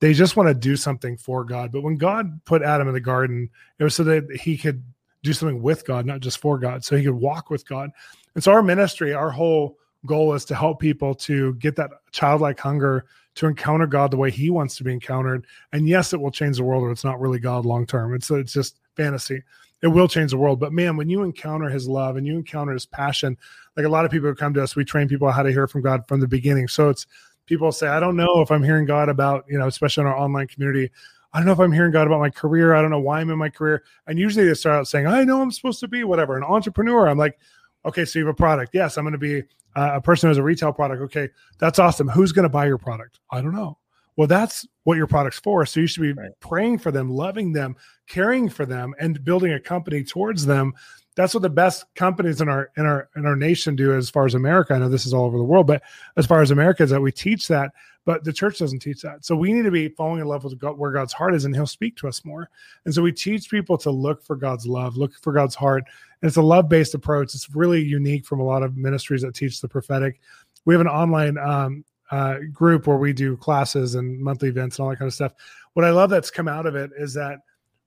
they 0.00 0.12
just 0.12 0.36
want 0.36 0.48
to 0.48 0.54
do 0.54 0.76
something 0.76 1.16
for 1.16 1.44
God. 1.44 1.72
But 1.72 1.82
when 1.82 1.96
God 1.96 2.44
put 2.44 2.62
Adam 2.62 2.88
in 2.88 2.94
the 2.94 3.00
garden, 3.00 3.48
it 3.78 3.84
was 3.84 3.94
so 3.94 4.04
that 4.04 4.30
He 4.40 4.56
could 4.56 4.82
do 5.22 5.32
something 5.32 5.62
with 5.62 5.86
God, 5.86 6.06
not 6.06 6.20
just 6.20 6.38
for 6.38 6.58
God, 6.58 6.84
so 6.84 6.96
He 6.96 7.04
could 7.04 7.14
walk 7.14 7.50
with 7.50 7.66
God. 7.66 7.90
And 8.34 8.44
so 8.44 8.52
our 8.52 8.62
ministry, 8.62 9.14
our 9.14 9.30
whole 9.30 9.78
goal 10.06 10.34
is 10.34 10.44
to 10.46 10.54
help 10.54 10.80
people 10.80 11.14
to 11.14 11.54
get 11.54 11.76
that 11.76 11.90
childlike 12.12 12.58
hunger 12.58 13.06
to 13.36 13.46
encounter 13.46 13.86
God 13.86 14.10
the 14.10 14.16
way 14.16 14.30
He 14.30 14.50
wants 14.50 14.76
to 14.76 14.84
be 14.84 14.92
encountered. 14.92 15.46
And 15.72 15.88
yes, 15.88 16.12
it 16.12 16.20
will 16.20 16.30
change 16.30 16.56
the 16.56 16.64
world, 16.64 16.82
or 16.82 16.90
it's 16.90 17.04
not 17.04 17.20
really 17.20 17.38
God 17.38 17.66
long 17.66 17.86
term. 17.86 18.14
It's 18.14 18.30
it's 18.30 18.52
just 18.52 18.78
fantasy. 18.96 19.42
It 19.82 19.88
will 19.88 20.08
change 20.08 20.30
the 20.30 20.38
world. 20.38 20.58
But 20.58 20.72
man, 20.72 20.96
when 20.96 21.10
you 21.10 21.22
encounter 21.22 21.68
His 21.68 21.86
love 21.86 22.16
and 22.16 22.26
you 22.26 22.36
encounter 22.36 22.72
His 22.72 22.86
passion, 22.86 23.36
like 23.76 23.84
a 23.84 23.90
lot 23.90 24.04
of 24.04 24.10
people 24.10 24.28
who 24.28 24.34
come 24.34 24.54
to 24.54 24.62
us, 24.62 24.74
we 24.74 24.84
train 24.84 25.06
people 25.06 25.30
how 25.30 25.42
to 25.42 25.52
hear 25.52 25.66
from 25.66 25.82
God 25.82 26.08
from 26.08 26.20
the 26.20 26.26
beginning. 26.26 26.66
So 26.68 26.88
it's 26.88 27.06
people 27.44 27.70
say, 27.72 27.88
I 27.88 28.00
don't 28.00 28.16
know 28.16 28.40
if 28.40 28.50
I'm 28.50 28.62
hearing 28.62 28.86
God 28.86 29.08
about, 29.08 29.44
you 29.48 29.58
know, 29.58 29.66
especially 29.66 30.02
in 30.02 30.08
our 30.08 30.16
online 30.16 30.48
community. 30.48 30.90
I 31.32 31.38
don't 31.38 31.46
know 31.46 31.52
if 31.52 31.60
I'm 31.60 31.72
hearing 31.72 31.92
God 31.92 32.06
about 32.06 32.20
my 32.20 32.30
career. 32.30 32.74
I 32.74 32.80
don't 32.80 32.90
know 32.90 33.00
why 33.00 33.20
I'm 33.20 33.28
in 33.28 33.38
my 33.38 33.50
career. 33.50 33.82
And 34.06 34.18
usually 34.18 34.46
they 34.46 34.54
start 34.54 34.80
out 34.80 34.88
saying, 34.88 35.06
I 35.06 35.24
know 35.24 35.42
I'm 35.42 35.50
supposed 35.50 35.80
to 35.80 35.88
be 35.88 36.02
whatever, 36.02 36.38
an 36.38 36.42
entrepreneur. 36.42 37.08
I'm 37.08 37.18
like, 37.18 37.38
okay, 37.84 38.06
so 38.06 38.18
you 38.18 38.26
have 38.26 38.34
a 38.34 38.36
product. 38.36 38.74
Yes, 38.74 38.96
I'm 38.96 39.04
going 39.04 39.12
to 39.12 39.18
be 39.18 39.42
uh, 39.76 39.92
a 39.94 40.00
person 40.00 40.26
who 40.26 40.30
has 40.30 40.38
a 40.38 40.42
retail 40.42 40.72
product. 40.72 41.02
Okay, 41.02 41.28
that's 41.58 41.78
awesome. 41.78 42.08
Who's 42.08 42.32
going 42.32 42.44
to 42.44 42.48
buy 42.48 42.66
your 42.66 42.78
product? 42.78 43.20
I 43.30 43.40
don't 43.40 43.54
know. 43.54 43.78
Well, 44.16 44.26
that's 44.26 44.66
what 44.84 44.96
your 44.96 45.06
product's 45.06 45.38
for. 45.38 45.66
So 45.66 45.80
you 45.80 45.86
should 45.86 46.02
be 46.02 46.12
right. 46.12 46.30
praying 46.40 46.78
for 46.78 46.90
them, 46.90 47.10
loving 47.10 47.52
them, 47.52 47.76
caring 48.08 48.48
for 48.48 48.64
them, 48.64 48.94
and 48.98 49.22
building 49.22 49.52
a 49.52 49.60
company 49.60 50.02
towards 50.02 50.46
them. 50.46 50.72
That's 51.16 51.34
what 51.34 51.42
the 51.42 51.50
best 51.50 51.84
companies 51.94 52.40
in 52.40 52.48
our 52.48 52.70
in 52.76 52.86
our 52.86 53.08
in 53.16 53.26
our 53.26 53.36
nation 53.36 53.76
do 53.76 53.94
as 53.94 54.10
far 54.10 54.26
as 54.26 54.34
America. 54.34 54.74
I 54.74 54.78
know 54.78 54.88
this 54.88 55.06
is 55.06 55.14
all 55.14 55.24
over 55.24 55.38
the 55.38 55.44
world, 55.44 55.66
but 55.66 55.82
as 56.16 56.26
far 56.26 56.40
as 56.40 56.50
America 56.50 56.82
is 56.82 56.90
that 56.90 57.00
we 57.00 57.12
teach 57.12 57.48
that, 57.48 57.72
but 58.04 58.22
the 58.24 58.32
church 58.32 58.58
doesn't 58.58 58.80
teach 58.80 59.02
that. 59.02 59.24
So 59.24 59.34
we 59.34 59.52
need 59.52 59.64
to 59.64 59.70
be 59.70 59.88
falling 59.88 60.20
in 60.20 60.26
love 60.26 60.44
with 60.44 60.58
God, 60.58 60.78
where 60.78 60.92
God's 60.92 61.12
heart 61.12 61.34
is, 61.34 61.44
and 61.44 61.54
He'll 61.54 61.66
speak 61.66 61.96
to 61.96 62.08
us 62.08 62.24
more. 62.24 62.48
And 62.84 62.94
so 62.94 63.02
we 63.02 63.12
teach 63.12 63.50
people 63.50 63.76
to 63.78 63.90
look 63.90 64.22
for 64.22 64.36
God's 64.36 64.66
love, 64.66 64.96
look 64.96 65.12
for 65.20 65.32
God's 65.32 65.54
heart, 65.54 65.84
and 66.22 66.28
it's 66.28 66.36
a 66.36 66.42
love 66.42 66.68
based 66.68 66.94
approach. 66.94 67.34
It's 67.34 67.54
really 67.54 67.82
unique 67.82 68.24
from 68.24 68.40
a 68.40 68.44
lot 68.44 68.62
of 68.62 68.76
ministries 68.76 69.22
that 69.22 69.34
teach 69.34 69.60
the 69.60 69.68
prophetic. 69.68 70.20
We 70.64 70.74
have 70.74 70.80
an 70.80 70.88
online 70.88 71.38
um, 71.38 71.84
uh, 72.10 72.38
group 72.52 72.86
where 72.86 72.96
we 72.96 73.12
do 73.12 73.36
classes 73.36 73.94
and 73.94 74.20
monthly 74.20 74.48
events 74.48 74.78
and 74.78 74.84
all 74.84 74.90
that 74.90 74.98
kind 74.98 75.08
of 75.08 75.14
stuff. 75.14 75.32
What 75.74 75.84
I 75.84 75.90
love 75.90 76.10
that's 76.10 76.30
come 76.30 76.48
out 76.48 76.66
of 76.66 76.74
it 76.74 76.90
is 76.96 77.14
that 77.14 77.40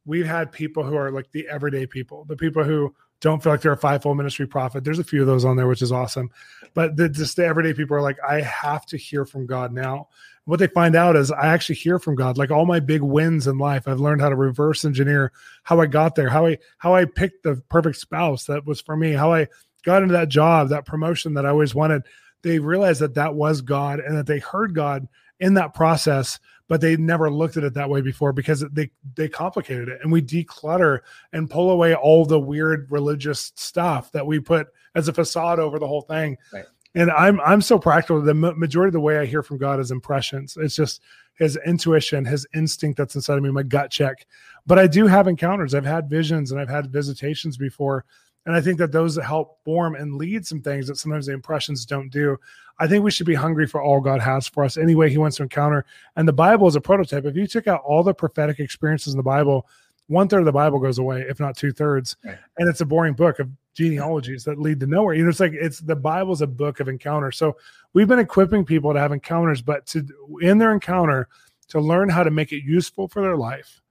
we've 0.06 0.26
had 0.26 0.52
people 0.52 0.84
who 0.84 0.96
are 0.96 1.12
like 1.12 1.32
the 1.32 1.48
everyday 1.48 1.86
people, 1.86 2.26
the 2.26 2.36
people 2.36 2.64
who 2.64 2.94
don't 3.22 3.44
feel 3.44 3.52
like 3.52 3.62
they're 3.62 3.74
a 3.74 3.78
fivefold 3.78 4.18
ministry 4.18 4.48
prophet. 4.48 4.84
There's 4.84 5.00
a 5.00 5.04
few 5.04 5.22
of 5.22 5.28
those 5.28 5.44
on 5.44 5.58
there, 5.58 5.68
which 5.68 5.82
is 5.82 5.92
awesome. 5.92 6.30
But 6.74 6.96
the, 6.96 7.10
just 7.10 7.36
the 7.36 7.46
everyday 7.46 7.74
people 7.74 7.98
are 7.98 8.02
like, 8.02 8.18
I 8.28 8.42
have 8.42 8.86
to 8.88 8.98
hear 8.98 9.26
from 9.26 9.46
God 9.46 9.74
now. 9.74 10.08
What 10.46 10.60
they 10.60 10.68
find 10.68 10.96
out 10.96 11.16
is 11.16 11.32
I 11.32 11.48
actually 11.48 11.76
hear 11.76 12.00
from 12.00 12.16
God. 12.16 12.38
Like 12.38 12.52
all 12.52 12.66
my 12.66 12.80
big 12.80 13.02
wins 13.02 13.48
in 13.48 13.58
life, 13.58 13.88
I've 13.88 14.00
learned 14.00 14.22
how 14.22 14.30
to 14.30 14.36
reverse 14.36 14.86
engineer 14.86 15.32
how 15.64 15.80
I 15.80 15.86
got 15.86 16.16
there, 16.16 16.30
how 16.30 16.48
I 16.48 16.58
how 16.78 16.96
I 16.96 17.06
picked 17.06 17.44
the 17.44 17.62
perfect 17.70 17.98
spouse 17.98 18.46
that 18.46 18.66
was 18.66 18.82
for 18.82 18.98
me, 18.98 19.14
how 19.14 19.34
I 19.34 19.48
got 19.84 20.02
into 20.02 20.14
that 20.14 20.30
job, 20.30 20.70
that 20.70 20.86
promotion 20.86 21.34
that 21.36 21.46
I 21.46 21.50
always 21.50 21.76
wanted. 21.76 22.04
They 22.42 22.60
realized 22.60 23.02
that 23.02 23.16
that 23.16 23.36
was 23.36 23.62
God 23.62 24.00
and 24.00 24.18
that 24.18 24.28
they 24.28 24.40
heard 24.40 24.74
God 24.74 25.08
in 25.40 25.54
that 25.56 25.74
process 25.74 26.40
but 26.70 26.82
they 26.82 26.96
never 26.96 27.30
looked 27.30 27.58
at 27.58 27.64
it 27.64 27.74
that 27.74 27.90
way 27.90 28.00
before 28.00 28.32
because 28.32 28.64
they 28.72 28.90
they 29.16 29.28
complicated 29.28 29.90
it 29.90 30.00
and 30.02 30.12
we 30.12 30.22
declutter 30.22 31.00
and 31.34 31.50
pull 31.50 31.72
away 31.72 31.94
all 31.94 32.26
the 32.26 32.40
weird 32.40 32.90
religious 32.90 33.52
stuff 33.56 34.12
that 34.14 34.26
we 34.26 34.40
put 34.40 34.68
as 34.96 35.10
a 35.10 35.14
facade 35.14 35.60
over 35.60 35.80
the 35.80 35.88
whole 35.88 36.04
thing 36.04 36.38
right. 36.54 36.66
And 36.96 37.12
i'm 37.12 37.40
i'm 37.42 37.62
so 37.62 37.78
practical 37.78 38.22
the 38.22 38.34
majority 38.34 38.90
of 38.90 38.94
the 38.94 39.00
way 39.00 39.18
i 39.20 39.26
hear 39.26 39.44
from 39.44 39.58
god 39.58 39.80
is 39.80 39.92
impressions 39.92 40.58
it's 40.60 40.76
just 40.76 41.02
his 41.36 41.58
intuition 41.66 42.26
his 42.26 42.48
instinct 42.54 42.98
that's 42.98 43.16
inside 43.16 43.38
of 43.38 43.44
me 43.44 43.52
my 43.52 43.64
gut 43.64 43.92
check 43.92 44.26
but 44.66 44.80
i 44.80 44.88
do 44.88 45.08
have 45.08 45.28
encounters 45.28 45.74
i've 45.74 45.86
had 45.86 46.10
visions 46.10 46.52
and 46.52 46.60
i've 46.60 46.70
had 46.70 46.92
visitations 46.92 47.58
before 47.58 48.06
And 48.46 48.56
I 48.56 48.62
think 48.62 48.80
that 48.80 48.92
those 48.92 49.16
help 49.18 49.64
form 49.64 49.96
and 49.96 50.16
lead 50.16 50.46
some 50.46 50.62
things 50.62 50.88
that 50.88 50.98
sometimes 50.98 51.28
the 51.28 51.34
impressions 51.34 51.86
don't 51.86 52.10
do. 52.10 52.38
I 52.80 52.88
think 52.88 53.04
we 53.04 53.12
should 53.12 53.28
be 53.28 53.36
hungry 53.36 53.68
for 53.68 53.82
all 53.82 54.00
God 54.00 54.22
has 54.22 54.48
for 54.48 54.64
us, 54.64 54.78
any 54.78 54.96
way 54.96 55.10
He 55.10 55.18
wants 55.18 55.38
to 55.38 55.44
encounter. 55.44 55.86
And 56.16 56.28
the 56.28 56.34
Bible 56.34 56.68
is 56.68 56.76
a 56.76 56.82
prototype. 56.82 57.26
If 57.26 57.36
you 57.36 57.46
took 57.46 57.68
out 57.68 57.84
all 57.86 58.02
the 58.02 58.14
prophetic 58.14 58.60
experiences 58.60 59.14
in 59.14 59.18
the 59.18 59.24
Bible, 59.24 59.68
one 60.08 60.28
third 60.28 60.40
of 60.40 60.46
the 60.46 60.52
Bible 60.52 60.80
goes 60.80 60.98
away, 60.98 61.26
if 61.30 61.40
not 61.40 61.58
two 61.58 61.72
thirds. 61.72 62.16
Right. 62.24 62.38
And 62.58 62.70
it's 62.70 62.82
a 62.82 62.86
boring 62.86 63.14
book 63.14 63.40
of 63.40 63.50
genealogies 63.80 64.44
that 64.44 64.60
lead 64.60 64.82
to 64.82 64.86
nowhere. 64.88 65.14
You 65.14 65.24
know, 65.24 65.30
it's 65.30 65.40
like 65.40 65.54
it's 65.54 65.80
the 65.80 65.96
Bible's 65.96 66.42
a 66.42 66.48
book 66.48 66.82
of 66.82 66.90
encounters. 66.90 67.38
So 67.38 67.56
we've 67.94 68.10
been 68.10 68.20
equipping 68.20 68.66
people 68.66 68.94
to 68.94 69.00
have 69.00 69.14
encounters, 69.14 69.62
but 69.62 69.86
to 69.88 70.06
in 70.42 70.58
their 70.58 70.74
encounter 70.74 71.30
to 71.70 71.80
learn 71.80 72.10
how 72.10 72.24
to 72.24 72.32
make 72.32 72.52
it 72.52 72.64
useful 72.64 73.08
for 73.08 73.22
their 73.22 73.38
life, 73.38 73.82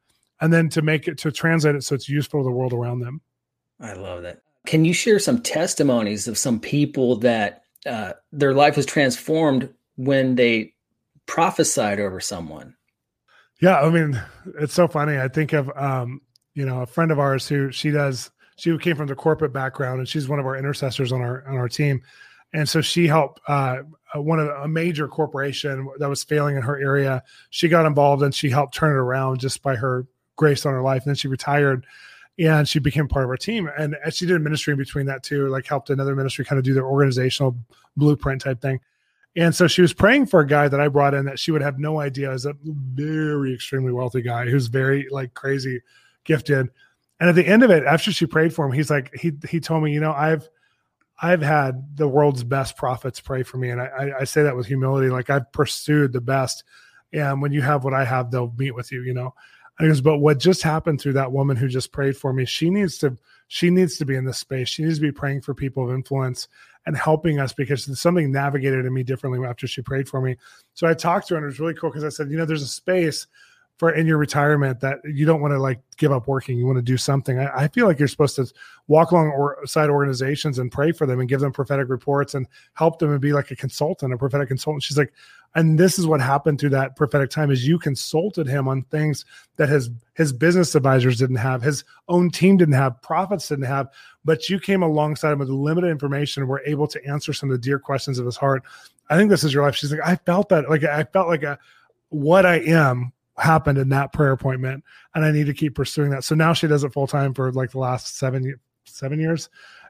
and 0.43 0.53
then 0.53 0.69
to 0.71 0.83
make 0.83 1.09
it 1.09 1.17
to 1.19 1.33
translate 1.33 1.75
it 1.75 1.85
so 1.85 1.95
it's 1.95 2.09
useful 2.09 2.41
to 2.41 2.45
the 2.45 2.51
world 2.51 2.75
around 2.75 3.01
them. 3.01 3.23
I 3.81 3.95
love 3.95 4.23
that. 4.25 4.43
Can 4.67 4.85
you 4.85 4.93
share 4.93 5.19
some 5.19 5.41
testimonies 5.41 6.29
of 6.29 6.37
some 6.37 6.61
people 6.61 7.17
that 7.17 7.63
uh, 7.87 8.13
their 8.31 8.53
life 8.53 8.77
was 8.77 8.85
transformed 8.85 9.73
when 9.97 10.35
they 10.35 10.75
prophesied 11.25 11.99
over 11.99 12.21
someone? 12.21 12.77
Yeah, 13.63 13.81
I 13.81 13.89
mean, 13.89 14.21
it's 14.61 14.75
so 14.75 14.87
funny. 14.87 15.19
I 15.19 15.29
think 15.29 15.55
of 15.55 15.71
um, 15.75 16.21
you 16.55 16.67
know, 16.67 16.83
a 16.83 16.87
friend 16.87 17.11
of 17.11 17.19
ours 17.19 17.49
who 17.49 17.73
she 17.73 17.91
does 17.91 18.31
she 18.59 18.77
came 18.79 18.97
from 18.97 19.07
the 19.07 19.15
corporate 19.15 19.53
background 19.53 20.01
and 20.01 20.09
she's 20.09 20.29
one 20.29 20.39
of 20.39 20.47
our 20.47 20.57
intercessors 20.57 21.13
on 21.13 21.21
our 21.21 21.47
on 21.49 21.57
our 21.57 21.69
team. 21.69 22.03
And 22.53 22.69
so 22.69 22.81
she 22.81 23.07
helped 23.07 23.41
uh, 23.47 23.79
one 24.15 24.41
of 24.41 24.49
a 24.49 24.69
major 24.69 25.07
corporation 25.07 25.89
that 25.99 26.09
was 26.09 26.25
failing 26.25 26.57
in 26.57 26.63
her 26.63 26.81
area. 26.81 27.23
She 27.51 27.69
got 27.69 27.87
involved 27.87 28.23
and 28.23 28.35
she 28.35 28.49
helped 28.49 28.75
turn 28.75 28.91
it 28.91 28.99
around 28.99 29.39
just 29.39 29.63
by 29.63 29.77
her 29.77 30.07
grace 30.37 30.65
on 30.65 30.73
her 30.73 30.83
life. 30.83 31.03
And 31.03 31.11
then 31.11 31.17
she 31.17 31.29
retired 31.29 31.87
and 32.39 32.67
she 32.67 32.79
became 32.79 33.07
part 33.07 33.25
of 33.25 33.31
our 33.31 33.37
team. 33.37 33.69
And 33.79 33.97
she 34.11 34.25
did 34.25 34.41
ministry 34.41 34.73
in 34.73 34.79
between 34.79 35.07
that 35.07 35.23
too, 35.23 35.49
like 35.49 35.67
helped 35.67 35.91
another 35.91 36.17
ministry 36.17 36.45
kind 36.45 36.59
of 36.59 36.65
do 36.65 36.73
their 36.73 36.87
organizational 36.87 37.57
blueprint 37.97 38.41
type 38.41 38.63
thing. 38.63 38.81
And 39.37 39.55
so 39.55 39.69
she 39.69 39.83
was 39.83 39.93
praying 39.93 40.27
for 40.27 40.41
a 40.41 40.47
guy 40.47 40.69
that 40.69 40.81
I 40.81 40.89
brought 40.89 41.15
in 41.15 41.27
that 41.27 41.39
she 41.39 41.51
would 41.51 41.63
have 41.63 41.79
no 41.79 42.01
idea 42.01 42.33
is 42.33 42.47
a 42.47 42.57
very 42.65 43.55
extremely 43.55 43.93
wealthy 43.93 44.23
guy 44.23 44.47
who's 44.47 44.69
very 44.69 45.07
like 45.11 45.35
crazy 45.35 45.83
gifted. 46.25 46.71
And 47.21 47.29
at 47.29 47.35
the 47.35 47.47
end 47.47 47.63
of 47.63 47.71
it, 47.71 47.85
after 47.85 48.13
she 48.13 48.27
prayed 48.27 48.55
for 48.55 48.65
him, 48.67 48.73
he's 48.73 48.91
like, 48.91 49.15
he 49.15 49.33
he 49.49 49.61
told 49.61 49.83
me, 49.83 49.93
you 49.93 50.01
know, 50.01 50.13
I've 50.13 50.49
I've 51.21 51.43
had 51.43 51.97
the 51.97 52.09
world's 52.09 52.45
best 52.45 52.77
prophets 52.77 53.21
pray 53.21 53.43
for 53.43 53.59
me. 53.59 53.71
And 53.71 53.81
I, 53.81 54.13
I 54.21 54.25
say 54.25 54.43
that 54.45 54.57
with 54.57 54.67
humility, 54.67 55.09
like 55.11 55.31
I've 55.31 55.51
pursued 55.53 56.13
the 56.13 56.21
best. 56.21 56.63
And 57.13 57.43
when 57.43 57.53
you 57.53 57.63
have 57.63 57.85
what 57.85 57.95
I 57.95 58.05
have, 58.05 58.31
they'll 58.31 58.55
meet 58.57 58.75
with 58.75 58.93
you, 58.93 59.03
you 59.03 59.15
know. 59.15 59.35
He 59.81 59.87
goes, 59.87 60.01
but 60.01 60.19
what 60.19 60.39
just 60.39 60.63
happened 60.63 61.01
through 61.01 61.13
that 61.15 61.31
woman 61.31 61.57
who 61.57 61.69
just 61.69 61.93
prayed 61.93 62.17
for 62.17 62.33
me, 62.33 62.45
she 62.45 62.69
needs 62.69 62.99
to 62.99 63.17
she 63.49 63.71
needs 63.71 63.97
to 63.97 64.05
be 64.05 64.15
in 64.15 64.25
this 64.25 64.39
space. 64.39 64.69
She 64.69 64.83
needs 64.83 64.97
to 64.97 65.03
be 65.03 65.13
praying 65.13 65.41
for 65.41 65.55
people 65.55 65.85
of 65.85 65.95
influence 65.95 66.49
and 66.87 66.97
helping 66.97 67.41
us 67.41 67.53
because 67.53 67.99
something 67.99 68.31
navigated 68.31 68.85
in 68.85 68.93
me 68.93 69.03
differently 69.03 69.45
after 69.47 69.67
she 69.67 69.83
prayed 69.83 70.09
for 70.09 70.21
me. 70.21 70.37
So 70.75 70.87
I 70.87 70.95
talked 70.95 71.29
to 71.29 71.35
her 71.35 71.39
and 71.39 71.45
it 71.45 71.49
was 71.49 71.61
really 71.61 71.75
cool 71.75 71.91
because 71.91 72.05
I 72.05 72.09
said, 72.11 72.31
you 72.31 72.37
know, 72.37 72.45
there's 72.45 72.63
a 72.63 72.67
space 72.67 73.27
for 73.79 73.93
in 73.93 74.07
your 74.07 74.19
retirement 74.19 74.81
that 74.81 74.99
you 75.05 75.25
don't 75.25 75.41
want 75.41 75.53
to 75.53 75.59
like 75.59 75.81
give 75.97 76.11
up 76.11 76.27
working. 76.27 76.59
You 76.59 76.67
want 76.67 76.79
to 76.79 76.83
do 76.83 76.97
something. 76.97 77.39
I, 77.39 77.65
I 77.65 77.69
feel 77.69 77.87
like 77.87 77.99
you're 77.99 78.09
supposed 78.09 78.37
to 78.37 78.53
walk 78.89 79.13
alongside 79.13 79.89
organizations 79.89 80.59
and 80.59 80.71
pray 80.71 80.91
for 80.91 81.07
them 81.07 81.21
and 81.21 81.29
give 81.29 81.41
them 81.41 81.53
prophetic 81.53 81.89
reports 81.89 82.35
and 82.35 82.47
help 82.75 82.99
them 82.99 83.13
and 83.13 83.21
be 83.21 83.33
like 83.33 83.53
a 83.53 83.57
consultant, 83.57 84.13
a 84.13 84.19
prophetic 84.19 84.49
consultant. 84.49 84.83
She's 84.83 84.99
like, 84.99 85.13
and 85.55 85.79
this 85.79 85.99
is 85.99 86.07
what 86.07 86.21
happened 86.21 86.61
through 86.61 86.71
that 86.71 86.97
prophetic 86.97 87.31
time 87.31 87.51
is 87.51 87.67
you 87.67 87.79
consulted 87.79 88.49
him 88.49 88.69
on 88.69 88.83
things 88.83 89.25
that 89.57 89.69
his 89.69 89.91
his 90.15 90.33
business 90.33 90.75
advisors 90.75 91.17
didn't 91.17 91.37
have, 91.37 91.63
his 91.63 91.85
own 92.09 92.31
team 92.31 92.57
didn't 92.57 92.75
have, 92.75 93.01
prophets 93.01 93.49
didn't 93.49 93.65
have, 93.65 93.89
but 94.25 94.49
you 94.49 94.59
came 94.59 94.83
alongside 94.83 95.33
him 95.33 95.39
with 95.39 95.49
limited 95.49 95.89
information 95.89 96.43
and 96.43 96.51
were 96.51 96.63
able 96.67 96.87
to 96.89 97.05
answer 97.07 97.33
some 97.33 97.49
of 97.49 97.55
the 97.55 97.63
dear 97.63 97.79
questions 97.79 98.19
of 98.19 98.27
his 98.27 98.37
heart. 98.37 98.63
I 99.09 99.17
think 99.17 99.31
this 99.31 99.45
is 99.45 99.55
your 99.55 99.63
life. 99.63 99.77
She's 99.77 99.93
like, 99.93 100.01
I 100.05 100.17
felt 100.17 100.49
that, 100.51 100.69
like 100.69 100.85
I 100.85 101.05
felt 101.05 101.29
like 101.29 101.45
a 101.45 101.59
what 102.11 102.45
I 102.45 102.57
am 102.57 103.13
happened 103.39 103.79
in 103.79 103.89
that 103.89 104.13
prayer 104.13 104.33
appointment 104.33 104.83
and 105.15 105.25
i 105.25 105.31
need 105.31 105.47
to 105.47 105.55
keep 105.55 105.75
pursuing 105.75 106.11
that. 106.11 106.25
So 106.25 106.35
now 106.35 106.53
she 106.53 106.67
does 106.67 106.85
it 106.85 106.93
full 106.93 107.07
time 107.07 107.35
for 107.35 107.53
like 107.53 107.71
the 107.71 107.79
last 107.79 108.19
seven 108.19 108.59
seven 108.85 109.21
years 109.21 109.49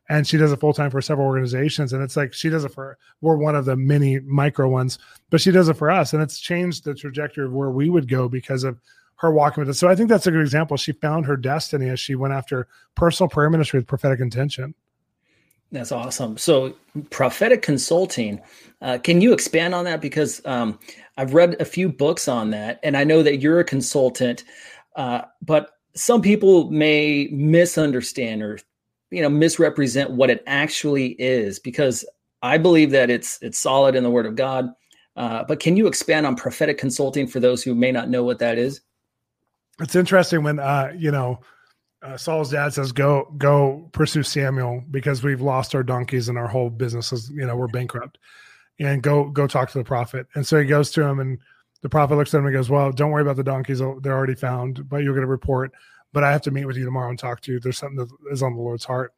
and 0.08 0.26
she 0.26 0.36
does 0.36 0.52
it 0.52 0.60
full 0.60 0.72
time 0.72 0.90
for 0.90 1.00
several 1.00 1.26
organizations 1.26 1.92
and 1.92 2.02
it's 2.02 2.16
like 2.16 2.32
she 2.32 2.48
does 2.48 2.64
it 2.64 2.72
for 2.72 2.98
we're 3.20 3.36
one 3.36 3.54
of 3.54 3.64
the 3.64 3.76
many 3.76 4.20
micro 4.20 4.68
ones 4.68 4.98
but 5.30 5.40
she 5.40 5.50
does 5.50 5.68
it 5.68 5.76
for 5.76 5.90
us 5.90 6.12
and 6.12 6.22
it's 6.22 6.40
changed 6.40 6.84
the 6.84 6.94
trajectory 6.94 7.44
of 7.44 7.52
where 7.52 7.70
we 7.70 7.90
would 7.90 8.08
go 8.08 8.28
because 8.28 8.64
of 8.64 8.80
her 9.16 9.32
walking 9.32 9.62
with 9.62 9.68
us. 9.70 9.78
So 9.78 9.88
i 9.88 9.94
think 9.94 10.08
that's 10.08 10.26
a 10.26 10.30
good 10.30 10.40
example. 10.40 10.76
She 10.76 10.92
found 10.92 11.26
her 11.26 11.36
destiny 11.36 11.88
as 11.88 12.00
she 12.00 12.14
went 12.14 12.34
after 12.34 12.68
personal 12.94 13.28
prayer 13.28 13.50
ministry 13.50 13.80
with 13.80 13.86
prophetic 13.86 14.20
intention 14.20 14.74
that's 15.70 15.92
awesome. 15.92 16.38
So, 16.38 16.74
prophetic 17.10 17.62
consulting, 17.62 18.40
uh, 18.80 18.98
can 18.98 19.20
you 19.20 19.32
expand 19.32 19.74
on 19.74 19.84
that? 19.84 20.00
Because 20.00 20.40
um, 20.46 20.78
I've 21.16 21.34
read 21.34 21.60
a 21.60 21.64
few 21.64 21.88
books 21.88 22.28
on 22.28 22.50
that, 22.50 22.80
and 22.82 22.96
I 22.96 23.04
know 23.04 23.22
that 23.22 23.38
you're 23.38 23.60
a 23.60 23.64
consultant, 23.64 24.44
uh, 24.96 25.22
but 25.42 25.70
some 25.94 26.22
people 26.22 26.70
may 26.70 27.28
misunderstand 27.32 28.42
or 28.42 28.58
you 29.10 29.22
know 29.22 29.28
misrepresent 29.28 30.10
what 30.10 30.30
it 30.30 30.42
actually 30.46 31.08
is. 31.18 31.58
Because 31.58 32.04
I 32.42 32.56
believe 32.56 32.90
that 32.92 33.10
it's 33.10 33.38
it's 33.42 33.58
solid 33.58 33.94
in 33.94 34.04
the 34.04 34.10
Word 34.10 34.26
of 34.26 34.36
God. 34.36 34.70
Uh, 35.16 35.44
but 35.44 35.58
can 35.60 35.76
you 35.76 35.88
expand 35.88 36.26
on 36.26 36.36
prophetic 36.36 36.78
consulting 36.78 37.26
for 37.26 37.40
those 37.40 37.62
who 37.62 37.74
may 37.74 37.90
not 37.90 38.08
know 38.08 38.22
what 38.22 38.38
that 38.38 38.56
is? 38.56 38.80
It's 39.80 39.96
interesting 39.96 40.44
when 40.44 40.60
uh, 40.60 40.92
you 40.96 41.10
know 41.10 41.40
uh, 42.02 42.16
Saul's 42.16 42.50
dad 42.50 42.72
says, 42.72 42.92
"Go, 42.92 43.32
go 43.36 43.88
pursue 43.92 44.22
Samuel 44.22 44.84
because 44.90 45.22
we've 45.22 45.40
lost 45.40 45.74
our 45.74 45.82
donkeys 45.82 46.28
and 46.28 46.38
our 46.38 46.46
whole 46.46 46.70
business 46.70 47.12
is, 47.12 47.30
you 47.30 47.46
know, 47.46 47.56
we're 47.56 47.66
bankrupt, 47.68 48.18
and 48.78 49.02
go, 49.02 49.24
go 49.30 49.46
talk 49.46 49.70
to 49.70 49.78
the 49.78 49.84
prophet." 49.84 50.26
And 50.34 50.46
so 50.46 50.58
he 50.58 50.66
goes 50.66 50.90
to 50.92 51.02
him, 51.02 51.18
and 51.18 51.38
the 51.82 51.88
prophet 51.88 52.16
looks 52.16 52.32
at 52.34 52.38
him 52.38 52.46
and 52.46 52.54
goes, 52.54 52.70
"Well, 52.70 52.92
don't 52.92 53.10
worry 53.10 53.22
about 53.22 53.36
the 53.36 53.44
donkeys; 53.44 53.78
they're 53.78 54.16
already 54.16 54.36
found, 54.36 54.88
but 54.88 54.98
you're 54.98 55.14
going 55.14 55.26
to 55.26 55.30
report. 55.30 55.72
But 56.12 56.24
I 56.24 56.32
have 56.32 56.42
to 56.42 56.50
meet 56.50 56.64
with 56.64 56.76
you 56.76 56.84
tomorrow 56.84 57.10
and 57.10 57.18
talk 57.18 57.40
to 57.42 57.52
you. 57.52 57.60
There's 57.60 57.78
something 57.78 57.98
that 57.98 58.08
is 58.32 58.42
on 58.42 58.54
the 58.54 58.62
Lord's 58.62 58.84
heart." 58.84 59.12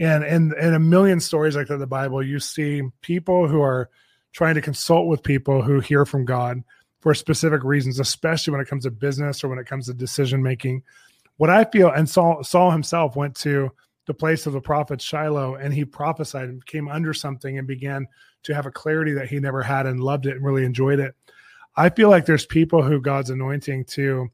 And 0.00 0.24
and 0.24 0.52
in 0.54 0.74
a 0.74 0.80
million 0.80 1.20
stories 1.20 1.56
like 1.56 1.68
that 1.68 1.74
in 1.74 1.80
the 1.80 1.86
Bible, 1.86 2.22
you 2.22 2.40
see 2.40 2.82
people 3.00 3.48
who 3.48 3.62
are 3.62 3.90
trying 4.32 4.54
to 4.54 4.60
consult 4.60 5.06
with 5.06 5.22
people 5.22 5.62
who 5.62 5.80
hear 5.80 6.04
from 6.04 6.24
God 6.24 6.62
for 7.00 7.14
specific 7.14 7.62
reasons, 7.64 8.00
especially 8.00 8.52
when 8.52 8.60
it 8.60 8.68
comes 8.68 8.84
to 8.84 8.90
business 8.90 9.42
or 9.42 9.48
when 9.48 9.58
it 9.58 9.66
comes 9.66 9.86
to 9.86 9.94
decision 9.94 10.42
making 10.42 10.82
what 11.38 11.50
I 11.50 11.64
feel, 11.64 11.90
and 11.90 12.08
Saul, 12.08 12.44
Saul 12.44 12.70
himself 12.70 13.16
went 13.16 13.34
to 13.36 13.70
the 14.06 14.14
place 14.14 14.46
of 14.46 14.52
the 14.52 14.60
prophet 14.60 15.00
Shiloh 15.00 15.56
and 15.56 15.72
he 15.72 15.84
prophesied 15.84 16.48
and 16.48 16.64
came 16.64 16.88
under 16.88 17.12
something 17.12 17.58
and 17.58 17.66
began 17.66 18.06
to 18.42 18.54
have 18.54 18.66
a 18.66 18.70
clarity 18.70 19.12
that 19.12 19.28
he 19.28 19.38
never 19.38 19.62
had 19.62 19.86
and 19.86 20.00
loved 20.00 20.26
it 20.26 20.36
and 20.36 20.44
really 20.44 20.64
enjoyed 20.64 20.98
it. 20.98 21.14
I 21.76 21.90
feel 21.90 22.08
like 22.08 22.26
there's 22.26 22.46
people 22.46 22.82
who 22.82 23.00
God's 23.00 23.30
anointing 23.30 23.84
to 23.84 24.28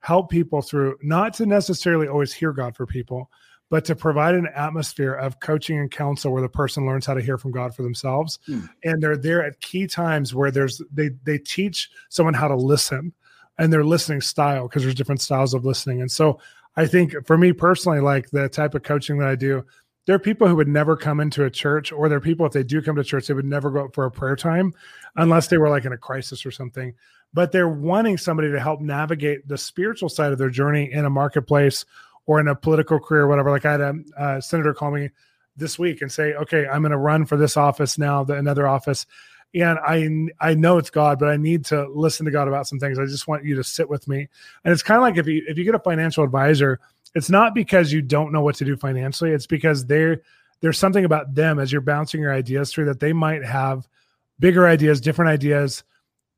help 0.00 0.30
people 0.30 0.62
through, 0.62 0.96
not 1.02 1.34
to 1.34 1.46
necessarily 1.46 2.06
always 2.06 2.32
hear 2.32 2.52
God 2.52 2.76
for 2.76 2.86
people, 2.86 3.30
but 3.70 3.84
to 3.86 3.96
provide 3.96 4.34
an 4.34 4.46
atmosphere 4.54 5.14
of 5.14 5.40
coaching 5.40 5.78
and 5.78 5.90
counsel 5.90 6.30
where 6.30 6.42
the 6.42 6.48
person 6.48 6.86
learns 6.86 7.06
how 7.06 7.14
to 7.14 7.22
hear 7.22 7.38
from 7.38 7.50
God 7.50 7.74
for 7.74 7.82
themselves. 7.82 8.38
Hmm. 8.46 8.66
And 8.84 9.02
they're 9.02 9.16
there 9.16 9.44
at 9.44 9.60
key 9.60 9.86
times 9.86 10.34
where 10.34 10.50
there's 10.50 10.82
they 10.92 11.10
they 11.24 11.38
teach 11.38 11.90
someone 12.10 12.34
how 12.34 12.46
to 12.46 12.56
listen 12.56 13.12
and 13.58 13.72
their 13.72 13.84
listening 13.84 14.20
style 14.20 14.68
because 14.68 14.82
there's 14.82 14.94
different 14.94 15.20
styles 15.20 15.54
of 15.54 15.64
listening. 15.64 16.00
And 16.00 16.10
so 16.10 16.40
I 16.76 16.86
think 16.86 17.14
for 17.26 17.38
me 17.38 17.52
personally, 17.52 18.00
like 18.00 18.30
the 18.30 18.48
type 18.48 18.74
of 18.74 18.82
coaching 18.82 19.18
that 19.18 19.28
I 19.28 19.36
do, 19.36 19.64
there 20.06 20.16
are 20.16 20.20
people 20.20 20.46
who 20.46 20.56
would 20.56 20.68
never 20.68 20.96
come 20.96 21.20
into 21.20 21.44
a 21.44 21.50
church, 21.50 21.90
or 21.92 22.08
there 22.08 22.18
are 22.18 22.22
people 22.22 22.44
if 22.44 22.52
they 22.52 22.62
do 22.62 22.82
come 22.82 22.96
to 22.96 23.04
church, 23.04 23.26
they 23.26 23.34
would 23.34 23.44
never 23.44 23.70
go 23.70 23.86
up 23.86 23.94
for 23.94 24.04
a 24.04 24.10
prayer 24.10 24.36
time 24.36 24.74
unless 25.16 25.48
they 25.48 25.56
were 25.56 25.70
like 25.70 25.84
in 25.84 25.92
a 25.92 25.98
crisis 25.98 26.44
or 26.44 26.50
something. 26.50 26.92
But 27.32 27.52
they're 27.52 27.68
wanting 27.68 28.18
somebody 28.18 28.50
to 28.50 28.60
help 28.60 28.80
navigate 28.80 29.48
the 29.48 29.56
spiritual 29.56 30.08
side 30.08 30.32
of 30.32 30.38
their 30.38 30.50
journey 30.50 30.92
in 30.92 31.04
a 31.04 31.10
marketplace 31.10 31.84
or 32.26 32.38
in 32.38 32.48
a 32.48 32.54
political 32.54 32.98
career, 32.98 33.22
or 33.22 33.28
whatever. 33.28 33.50
Like 33.50 33.64
I 33.64 33.72
had 33.72 33.80
a, 33.80 33.94
a 34.18 34.42
senator 34.42 34.74
call 34.74 34.90
me 34.90 35.10
this 35.56 35.78
week 35.78 36.02
and 36.02 36.10
say, 36.10 36.34
"Okay, 36.34 36.66
I'm 36.66 36.82
going 36.82 36.92
to 36.92 36.98
run 36.98 37.26
for 37.26 37.36
this 37.36 37.56
office 37.56 37.98
now, 37.98 38.24
the, 38.24 38.34
another 38.34 38.66
office." 38.66 39.06
And 39.54 39.78
I 39.78 40.08
I 40.40 40.54
know 40.54 40.78
it's 40.78 40.90
God, 40.90 41.18
but 41.18 41.28
I 41.28 41.36
need 41.36 41.64
to 41.66 41.88
listen 41.88 42.26
to 42.26 42.32
God 42.32 42.48
about 42.48 42.66
some 42.66 42.78
things. 42.78 42.98
I 42.98 43.04
just 43.04 43.28
want 43.28 43.44
you 43.44 43.54
to 43.56 43.64
sit 43.64 43.88
with 43.88 44.08
me. 44.08 44.28
And 44.64 44.72
it's 44.72 44.82
kind 44.82 44.98
of 44.98 45.02
like 45.02 45.16
if 45.16 45.26
you 45.26 45.44
if 45.46 45.56
you 45.56 45.64
get 45.64 45.74
a 45.74 45.78
financial 45.78 46.24
advisor, 46.24 46.80
it's 47.14 47.30
not 47.30 47.54
because 47.54 47.92
you 47.92 48.02
don't 48.02 48.32
know 48.32 48.42
what 48.42 48.56
to 48.56 48.64
do 48.64 48.76
financially. 48.76 49.30
It's 49.30 49.46
because 49.46 49.86
they're 49.86 50.22
there's 50.60 50.78
something 50.78 51.04
about 51.04 51.34
them 51.34 51.58
as 51.58 51.70
you're 51.70 51.80
bouncing 51.80 52.20
your 52.20 52.32
ideas 52.32 52.72
through 52.72 52.86
that 52.86 53.00
they 53.00 53.12
might 53.12 53.44
have 53.44 53.86
bigger 54.38 54.66
ideas, 54.66 55.00
different 55.00 55.30
ideas 55.30 55.84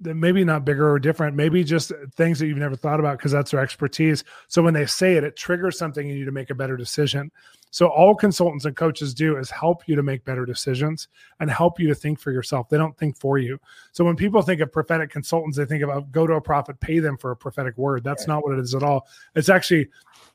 maybe 0.00 0.44
not 0.44 0.64
bigger 0.64 0.90
or 0.90 0.98
different, 0.98 1.36
maybe 1.36 1.64
just 1.64 1.92
things 2.16 2.38
that 2.38 2.46
you've 2.46 2.58
never 2.58 2.76
thought 2.76 3.00
about 3.00 3.18
because 3.18 3.32
that's 3.32 3.50
their 3.50 3.60
expertise. 3.60 4.24
So 4.48 4.62
when 4.62 4.74
they 4.74 4.86
say 4.86 5.14
it, 5.14 5.24
it 5.24 5.36
triggers 5.36 5.78
something 5.78 6.08
in 6.08 6.16
you 6.16 6.24
to 6.24 6.32
make 6.32 6.50
a 6.50 6.54
better 6.54 6.76
decision. 6.76 7.30
So 7.70 7.88
all 7.88 8.14
consultants 8.14 8.64
and 8.64 8.76
coaches 8.76 9.14
do 9.14 9.36
is 9.36 9.50
help 9.50 9.86
you 9.86 9.96
to 9.96 10.02
make 10.02 10.24
better 10.24 10.46
decisions 10.46 11.08
and 11.40 11.50
help 11.50 11.80
you 11.80 11.88
to 11.88 11.94
think 11.94 12.18
for 12.18 12.30
yourself. 12.30 12.68
They 12.68 12.78
don't 12.78 12.96
think 12.96 13.18
for 13.18 13.38
you. 13.38 13.58
So 13.92 14.04
when 14.04 14.16
people 14.16 14.42
think 14.42 14.60
of 14.60 14.72
prophetic 14.72 15.10
consultants, 15.10 15.56
they 15.56 15.64
think 15.64 15.82
about 15.82 16.12
go 16.12 16.26
to 16.26 16.34
a 16.34 16.40
prophet, 16.40 16.80
pay 16.80 16.98
them 16.98 17.16
for 17.16 17.30
a 17.30 17.36
prophetic 17.36 17.76
word. 17.76 18.04
That's 18.04 18.26
not 18.26 18.44
what 18.44 18.54
it 18.54 18.60
is 18.60 18.74
at 18.74 18.82
all. 18.82 19.06
It's 19.34 19.48
actually, 19.48 19.88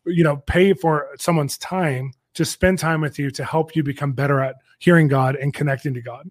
you 0.06 0.24
know, 0.24 0.38
pay 0.38 0.74
for 0.74 1.08
someone's 1.17 1.58
time 1.58 2.13
to 2.34 2.45
spend 2.45 2.80
time 2.80 3.02
with 3.02 3.19
you 3.19 3.30
to 3.32 3.43
help 3.43 3.76
you 3.76 3.84
become 3.84 4.13
better 4.13 4.39
at 4.39 4.56
hearing 4.80 5.08
God 5.08 5.36
and 5.36 5.54
connecting 5.54 5.93
to 5.93 6.02
God. 6.02 6.30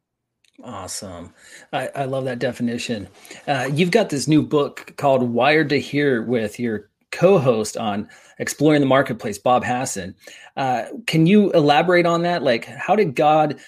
Awesome. 0.62 1.33
I, 1.73 1.88
I 1.94 2.05
love 2.05 2.25
that 2.25 2.38
definition. 2.38 3.09
Uh, 3.46 3.68
you've 3.73 3.90
got 3.90 4.11
this 4.11 4.29
new 4.29 4.42
book 4.42 4.94
called 4.96 5.23
Wired 5.23 5.68
to 5.70 5.81
Hear 5.81 6.23
with 6.23 6.59
your 6.59 6.90
co 7.11 7.38
host 7.38 7.77
on 7.77 8.09
exploring 8.38 8.81
the 8.81 8.87
marketplace, 8.87 9.38
Bob 9.38 9.64
Hasson. 9.64 10.14
Uh, 10.57 10.85
can 11.07 11.27
you 11.27 11.51
elaborate 11.53 12.07
on 12.07 12.23
that? 12.23 12.42
Like, 12.42 12.64
how 12.64 12.96
did 12.96 13.14
God 13.14 13.59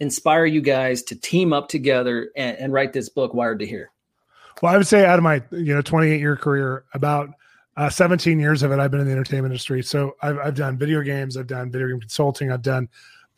inspire 0.00 0.46
you 0.46 0.60
guys 0.60 1.02
to 1.04 1.16
team 1.16 1.52
up 1.52 1.68
together 1.68 2.30
and, 2.36 2.56
and 2.58 2.72
write 2.72 2.92
this 2.92 3.08
book, 3.08 3.34
Wired 3.34 3.58
to 3.60 3.66
Hear? 3.66 3.90
Well, 4.62 4.72
I 4.72 4.76
would 4.76 4.86
say 4.86 5.04
out 5.04 5.18
of 5.18 5.22
my 5.22 5.42
you 5.50 5.74
know 5.74 5.82
28 5.82 6.20
year 6.20 6.36
career, 6.36 6.84
about 6.94 7.30
uh, 7.76 7.88
17 7.88 8.40
years 8.40 8.62
of 8.62 8.72
it, 8.72 8.80
I've 8.80 8.90
been 8.90 9.00
in 9.00 9.06
the 9.06 9.12
entertainment 9.12 9.52
industry. 9.52 9.82
So 9.82 10.16
I've, 10.20 10.38
I've 10.38 10.54
done 10.56 10.76
video 10.76 11.00
games, 11.02 11.36
I've 11.36 11.46
done 11.46 11.70
video 11.70 11.88
game 11.88 12.00
consulting, 12.00 12.50
I've 12.50 12.62
done 12.62 12.88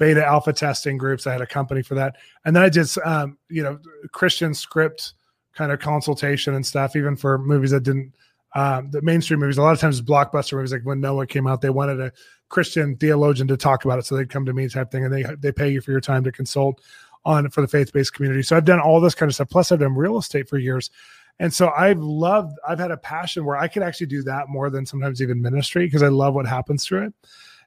beta 0.00 0.26
alpha 0.26 0.52
testing 0.52 0.96
groups. 0.96 1.26
I 1.28 1.32
had 1.32 1.42
a 1.42 1.46
company 1.46 1.82
for 1.82 1.94
that, 1.94 2.16
and 2.44 2.56
then 2.56 2.64
I 2.64 2.68
did 2.68 2.88
um, 3.04 3.38
you 3.48 3.62
know 3.62 3.78
Christian 4.10 4.52
script 4.52 5.12
kind 5.54 5.70
of 5.70 5.78
consultation 5.78 6.54
and 6.54 6.66
stuff, 6.66 6.96
even 6.96 7.16
for 7.16 7.38
movies 7.38 7.70
that 7.70 7.84
didn't 7.84 8.12
um, 8.56 8.90
the 8.90 9.02
mainstream 9.02 9.38
movies. 9.38 9.58
A 9.58 9.62
lot 9.62 9.74
of 9.74 9.78
times, 9.78 10.02
blockbuster 10.02 10.54
movies, 10.54 10.72
like 10.72 10.82
when 10.82 11.00
Noah 11.00 11.26
came 11.26 11.46
out, 11.46 11.60
they 11.60 11.70
wanted 11.70 12.00
a 12.00 12.10
Christian 12.48 12.96
theologian 12.96 13.46
to 13.46 13.56
talk 13.56 13.84
about 13.84 14.00
it, 14.00 14.06
so 14.06 14.16
they'd 14.16 14.30
come 14.30 14.46
to 14.46 14.52
me 14.52 14.68
type 14.68 14.90
thing, 14.90 15.04
and 15.04 15.14
they 15.14 15.24
they 15.38 15.52
pay 15.52 15.68
you 15.68 15.80
for 15.80 15.92
your 15.92 16.00
time 16.00 16.24
to 16.24 16.32
consult 16.32 16.80
on 17.24 17.48
for 17.50 17.60
the 17.60 17.68
faith 17.68 17.92
based 17.92 18.14
community. 18.14 18.42
So 18.42 18.56
I've 18.56 18.64
done 18.64 18.80
all 18.80 19.00
this 19.00 19.14
kind 19.14 19.28
of 19.28 19.34
stuff. 19.34 19.50
Plus, 19.50 19.70
I've 19.70 19.80
done 19.80 19.94
real 19.94 20.18
estate 20.18 20.48
for 20.48 20.58
years. 20.58 20.90
And 21.38 21.52
so 21.52 21.70
I've 21.70 21.98
loved, 21.98 22.58
I've 22.68 22.78
had 22.78 22.90
a 22.90 22.98
passion 22.98 23.46
where 23.46 23.56
I 23.56 23.66
could 23.66 23.82
actually 23.82 24.08
do 24.08 24.22
that 24.24 24.50
more 24.50 24.68
than 24.68 24.84
sometimes 24.84 25.22
even 25.22 25.40
ministry 25.40 25.86
because 25.86 26.02
I 26.02 26.08
love 26.08 26.34
what 26.34 26.46
happens 26.46 26.84
through 26.84 27.06
it. 27.06 27.14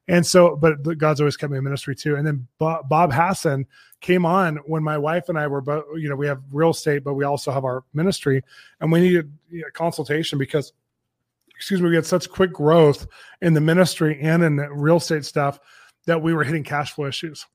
And 0.08 0.26
so, 0.26 0.56
but 0.56 0.98
God's 0.98 1.22
always 1.22 1.38
kept 1.38 1.52
me 1.52 1.58
in 1.58 1.63
ministry 1.63 1.96
too. 1.96 2.16
And 2.16 2.28
then 2.28 2.48
Bob, 2.58 2.89
Bob 2.89 3.13
Hasson 3.13 3.66
came 4.02 4.26
on 4.26 4.58
when 4.66 4.84
my 4.84 4.98
wife 4.98 5.30
and 5.30 5.39
I 5.39 5.48
were 5.48 5.62
both, 5.62 5.86
you 5.96 6.10
know, 6.10 6.16
we 6.16 6.28
have 6.28 6.42
real 6.52 6.72
estate, 6.72 7.04
but 7.06 7.13
we 7.13 7.24
also 7.24 7.52
have 7.52 7.63
our 7.63 7.84
ministry 7.94 8.44
and 8.82 8.92
we 8.92 9.00
needed 9.00 9.32
you 9.50 9.62
know, 9.62 9.68
consultation 9.74 10.38
because, 10.38 10.74
excuse 11.56 11.82
me, 11.82 11.89
we 11.89 11.96
had 11.96 12.06
such 12.06 12.30
quick 12.30 12.52
growth 12.52 13.08
in 13.42 13.54
the 13.54 13.62
ministry 13.62 14.20
and 14.22 14.44
in 14.44 14.58
the 14.58 14.70
real 14.70 14.98
estate 14.98 15.24
stuff 15.24 15.60
that 16.06 16.22
we 16.22 16.34
were 16.34 16.44
hitting 16.44 16.66
cash 16.66 16.92
flow 16.92 17.06
issues. 17.06 17.46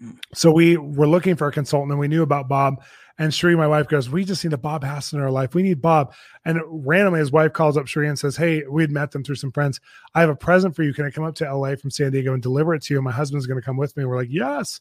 Mm. 0.00 0.18
So 0.34 0.52
we 0.52 0.76
were 0.76 1.08
looking 1.08 1.34
for 1.34 1.48
a 1.48 1.52
consultant 1.52 1.90
and 1.90 1.98
we 1.98 2.06
knew 2.06 2.22
about 2.22 2.48
Bob 2.48 2.80
and 3.18 3.34
Cherie, 3.34 3.56
my 3.56 3.66
wife, 3.66 3.88
goes, 3.88 4.08
We 4.08 4.24
just 4.24 4.44
need 4.44 4.52
a 4.52 4.58
Bob 4.58 4.84
Hasson 4.84 5.18
in 5.18 5.24
our 5.24 5.30
life. 5.30 5.54
We 5.54 5.62
need 5.62 5.82
Bob. 5.82 6.14
And 6.44 6.60
randomly, 6.68 7.18
his 7.18 7.32
wife 7.32 7.52
calls 7.52 7.76
up 7.76 7.88
Cherie 7.88 8.08
and 8.08 8.18
says, 8.18 8.36
Hey, 8.36 8.62
we'd 8.68 8.92
met 8.92 9.10
them 9.10 9.24
through 9.24 9.34
some 9.34 9.50
friends. 9.50 9.80
I 10.14 10.20
have 10.20 10.30
a 10.30 10.36
present 10.36 10.76
for 10.76 10.84
you. 10.84 10.94
Can 10.94 11.04
I 11.04 11.10
come 11.10 11.24
up 11.24 11.34
to 11.36 11.52
LA 11.52 11.74
from 11.74 11.90
San 11.90 12.12
Diego 12.12 12.32
and 12.32 12.42
deliver 12.42 12.74
it 12.74 12.82
to 12.84 12.94
you? 12.94 13.02
My 13.02 13.10
husband's 13.10 13.46
going 13.46 13.60
to 13.60 13.64
come 13.64 13.76
with 13.76 13.96
me. 13.96 14.04
we're 14.04 14.16
like, 14.16 14.28
Yes. 14.30 14.80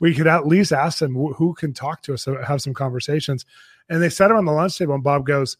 We 0.00 0.12
could 0.14 0.26
at 0.26 0.46
least 0.46 0.72
ask 0.72 0.98
them 0.98 1.14
who 1.14 1.54
can 1.54 1.72
talk 1.72 2.02
to 2.02 2.14
us, 2.14 2.26
have 2.46 2.60
some 2.60 2.74
conversations. 2.74 3.46
And 3.88 4.02
they 4.02 4.08
sat 4.08 4.30
around 4.30 4.44
the 4.44 4.52
lunch 4.52 4.76
table, 4.76 4.94
and 4.94 5.04
Bob 5.04 5.24
goes, 5.24 5.56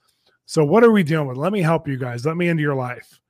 So, 0.47 0.65
what 0.65 0.83
are 0.83 0.91
we 0.91 1.03
dealing 1.03 1.29
with? 1.29 1.37
Let 1.37 1.53
me 1.53 1.63
help 1.63 1.87
you 1.87 1.97
guys. 1.97 2.27
Let 2.27 2.37
me 2.37 2.49
into 2.49 2.63
your 2.63 2.75
life. 2.75 3.21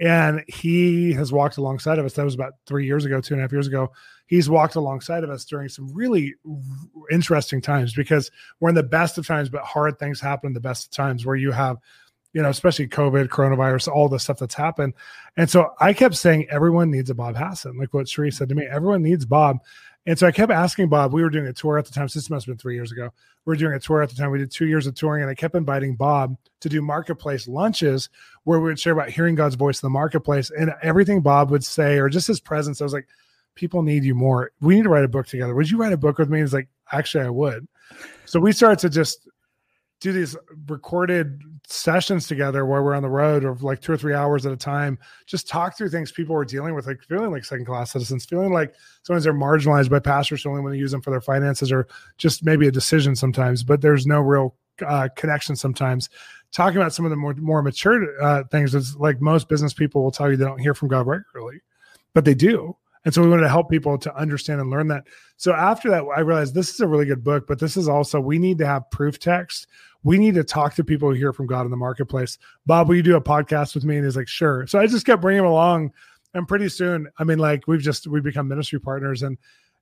And 0.00 0.44
he 0.46 1.12
has 1.12 1.32
walked 1.32 1.56
alongside 1.56 1.98
of 1.98 2.06
us. 2.06 2.14
That 2.14 2.24
was 2.24 2.34
about 2.34 2.54
three 2.66 2.86
years 2.86 3.04
ago, 3.04 3.20
two 3.20 3.34
and 3.34 3.40
a 3.40 3.44
half 3.44 3.52
years 3.52 3.66
ago 3.66 3.90
he's 4.26 4.50
walked 4.50 4.74
alongside 4.74 5.24
of 5.24 5.30
us 5.30 5.44
during 5.44 5.68
some 5.68 5.92
really 5.94 6.34
interesting 7.10 7.60
times 7.60 7.94
because 7.94 8.30
we're 8.60 8.68
in 8.68 8.74
the 8.74 8.82
best 8.82 9.18
of 9.18 9.26
times, 9.26 9.48
but 9.48 9.62
hard 9.62 9.98
things 9.98 10.20
happen 10.20 10.48
in 10.48 10.52
the 10.52 10.60
best 10.60 10.86
of 10.86 10.90
times 10.90 11.24
where 11.24 11.36
you 11.36 11.52
have, 11.52 11.78
you 12.32 12.42
know, 12.42 12.50
especially 12.50 12.88
COVID, 12.88 13.28
coronavirus, 13.28 13.88
all 13.88 14.08
the 14.08 14.18
stuff 14.18 14.38
that's 14.38 14.54
happened. 14.54 14.94
And 15.36 15.48
so 15.48 15.72
I 15.80 15.92
kept 15.92 16.16
saying, 16.16 16.48
everyone 16.50 16.90
needs 16.90 17.08
a 17.08 17.14
Bob 17.14 17.36
Hasson, 17.36 17.78
like 17.78 17.94
what 17.94 18.08
Cherie 18.08 18.30
said 18.30 18.48
to 18.50 18.54
me, 18.54 18.66
everyone 18.70 19.02
needs 19.02 19.24
Bob. 19.24 19.58
And 20.08 20.16
so 20.16 20.26
I 20.26 20.30
kept 20.30 20.52
asking 20.52 20.88
Bob, 20.88 21.12
we 21.12 21.22
were 21.22 21.30
doing 21.30 21.48
a 21.48 21.52
tour 21.52 21.78
at 21.78 21.84
the 21.84 21.92
time. 21.92 22.06
This 22.06 22.30
must 22.30 22.46
have 22.46 22.52
been 22.52 22.58
three 22.58 22.76
years 22.76 22.92
ago. 22.92 23.10
We 23.44 23.50
were 23.50 23.56
doing 23.56 23.74
a 23.74 23.80
tour 23.80 24.02
at 24.02 24.08
the 24.08 24.14
time. 24.14 24.30
We 24.30 24.38
did 24.38 24.52
two 24.52 24.66
years 24.66 24.86
of 24.86 24.94
touring, 24.94 25.22
and 25.22 25.30
I 25.30 25.34
kept 25.34 25.56
inviting 25.56 25.96
Bob 25.96 26.36
to 26.60 26.68
do 26.68 26.80
marketplace 26.80 27.48
lunches 27.48 28.08
where 28.44 28.60
we 28.60 28.66
would 28.66 28.78
share 28.78 28.92
about 28.92 29.10
hearing 29.10 29.34
God's 29.34 29.56
voice 29.56 29.82
in 29.82 29.86
the 29.86 29.90
marketplace. 29.90 30.52
And 30.56 30.72
everything 30.80 31.22
Bob 31.22 31.50
would 31.50 31.64
say, 31.64 31.98
or 31.98 32.08
just 32.08 32.28
his 32.28 32.38
presence, 32.38 32.80
I 32.80 32.84
was 32.84 32.92
like, 32.92 33.08
people 33.56 33.82
need 33.82 34.04
you 34.04 34.14
more. 34.14 34.52
We 34.60 34.76
need 34.76 34.84
to 34.84 34.88
write 34.88 35.04
a 35.04 35.08
book 35.08 35.26
together. 35.26 35.54
Would 35.54 35.70
you 35.70 35.78
write 35.78 35.92
a 35.92 35.96
book 35.96 36.18
with 36.18 36.30
me? 36.30 36.40
He's 36.40 36.54
like, 36.54 36.68
actually, 36.92 37.24
I 37.24 37.30
would. 37.30 37.66
So 38.24 38.38
we 38.38 38.52
started 38.52 38.78
to 38.80 38.90
just 38.90 39.28
do 40.00 40.12
these 40.12 40.36
recorded 40.68 41.40
sessions 41.66 42.28
together 42.28 42.66
where 42.66 42.82
we're 42.82 42.94
on 42.94 43.02
the 43.02 43.08
road 43.08 43.44
of 43.44 43.62
like 43.62 43.80
two 43.80 43.92
or 43.92 43.96
three 43.96 44.14
hours 44.14 44.44
at 44.44 44.52
a 44.52 44.56
time, 44.56 44.98
just 45.26 45.48
talk 45.48 45.76
through 45.76 45.88
things 45.88 46.12
people 46.12 46.36
are 46.36 46.44
dealing 46.44 46.74
with, 46.74 46.86
like 46.86 47.02
feeling 47.02 47.30
like 47.30 47.44
second 47.44 47.64
class 47.64 47.92
citizens, 47.92 48.24
feeling 48.24 48.52
like 48.52 48.74
sometimes 49.02 49.24
they're 49.24 49.32
marginalized 49.32 49.90
by 49.90 49.98
pastors 49.98 50.42
who 50.42 50.50
only 50.50 50.62
want 50.62 50.74
to 50.74 50.78
use 50.78 50.90
them 50.90 51.00
for 51.00 51.10
their 51.10 51.20
finances 51.20 51.72
or 51.72 51.88
just 52.18 52.44
maybe 52.44 52.68
a 52.68 52.70
decision 52.70 53.16
sometimes, 53.16 53.64
but 53.64 53.80
there's 53.80 54.06
no 54.06 54.20
real 54.20 54.54
uh, 54.86 55.08
connection 55.16 55.56
sometimes. 55.56 56.10
Talking 56.52 56.76
about 56.76 56.92
some 56.92 57.04
of 57.04 57.10
the 57.10 57.16
more 57.16 57.34
more 57.34 57.62
mature 57.62 58.22
uh, 58.22 58.44
things 58.44 58.74
is 58.74 58.96
like 58.96 59.20
most 59.20 59.48
business 59.48 59.72
people 59.72 60.02
will 60.02 60.12
tell 60.12 60.30
you 60.30 60.36
they 60.36 60.44
don't 60.44 60.60
hear 60.60 60.74
from 60.74 60.88
God 60.88 61.06
regularly, 61.06 61.60
but 62.14 62.24
they 62.24 62.34
do. 62.34 62.76
And 63.06 63.14
so 63.14 63.22
we 63.22 63.28
wanted 63.28 63.42
to 63.42 63.48
help 63.48 63.70
people 63.70 63.96
to 63.98 64.14
understand 64.16 64.60
and 64.60 64.68
learn 64.68 64.88
that. 64.88 65.04
So 65.36 65.54
after 65.54 65.88
that, 65.90 66.02
I 66.16 66.20
realized 66.20 66.54
this 66.54 66.74
is 66.74 66.80
a 66.80 66.88
really 66.88 67.06
good 67.06 67.22
book, 67.22 67.46
but 67.46 67.60
this 67.60 67.76
is 67.76 67.88
also, 67.88 68.20
we 68.20 68.36
need 68.36 68.58
to 68.58 68.66
have 68.66 68.90
proof 68.90 69.20
text. 69.20 69.68
We 70.02 70.18
need 70.18 70.34
to 70.34 70.42
talk 70.42 70.74
to 70.74 70.82
people 70.82 71.08
who 71.08 71.14
hear 71.14 71.32
from 71.32 71.46
God 71.46 71.64
in 71.64 71.70
the 71.70 71.76
marketplace. 71.76 72.36
Bob, 72.66 72.88
will 72.88 72.96
you 72.96 73.04
do 73.04 73.14
a 73.14 73.20
podcast 73.22 73.76
with 73.76 73.84
me? 73.84 73.96
And 73.96 74.04
he's 74.04 74.16
like, 74.16 74.26
sure. 74.26 74.66
So 74.66 74.80
I 74.80 74.88
just 74.88 75.06
kept 75.06 75.22
bringing 75.22 75.44
him 75.44 75.48
along. 75.48 75.92
And 76.34 76.48
pretty 76.48 76.68
soon, 76.68 77.06
I 77.16 77.22
mean, 77.22 77.38
like 77.38 77.68
we've 77.68 77.80
just, 77.80 78.08
we've 78.08 78.24
become 78.24 78.48
ministry 78.48 78.80
partners 78.80 79.22
and, 79.22 79.38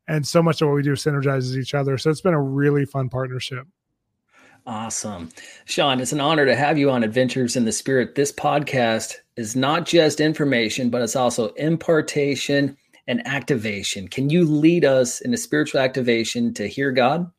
and 0.06 0.26
so 0.26 0.42
much 0.42 0.60
of 0.60 0.68
what 0.68 0.74
we 0.74 0.82
do 0.82 0.92
synergizes 0.92 1.56
each 1.56 1.72
other. 1.72 1.96
So 1.96 2.10
it's 2.10 2.20
been 2.20 2.34
a 2.34 2.42
really 2.42 2.84
fun 2.84 3.08
partnership. 3.08 3.66
Awesome. 4.66 5.30
Shawn, 5.64 5.98
it's 5.98 6.12
an 6.12 6.20
honor 6.20 6.44
to 6.44 6.54
have 6.54 6.76
you 6.76 6.90
on 6.90 7.02
Adventures 7.02 7.56
in 7.56 7.64
the 7.64 7.72
Spirit. 7.72 8.16
This 8.16 8.32
podcast 8.32 9.14
is 9.36 9.56
not 9.56 9.86
just 9.86 10.20
information, 10.20 10.90
but 10.90 11.00
it's 11.00 11.16
also 11.16 11.48
impartation 11.54 12.76
and 13.06 13.26
activation. 13.26 14.08
Can 14.08 14.30
you 14.30 14.44
lead 14.44 14.84
us 14.84 15.20
in 15.20 15.34
a 15.34 15.36
spiritual 15.36 15.80
activation 15.80 16.54
to 16.54 16.66
hear 16.66 16.90
God? 16.92 17.30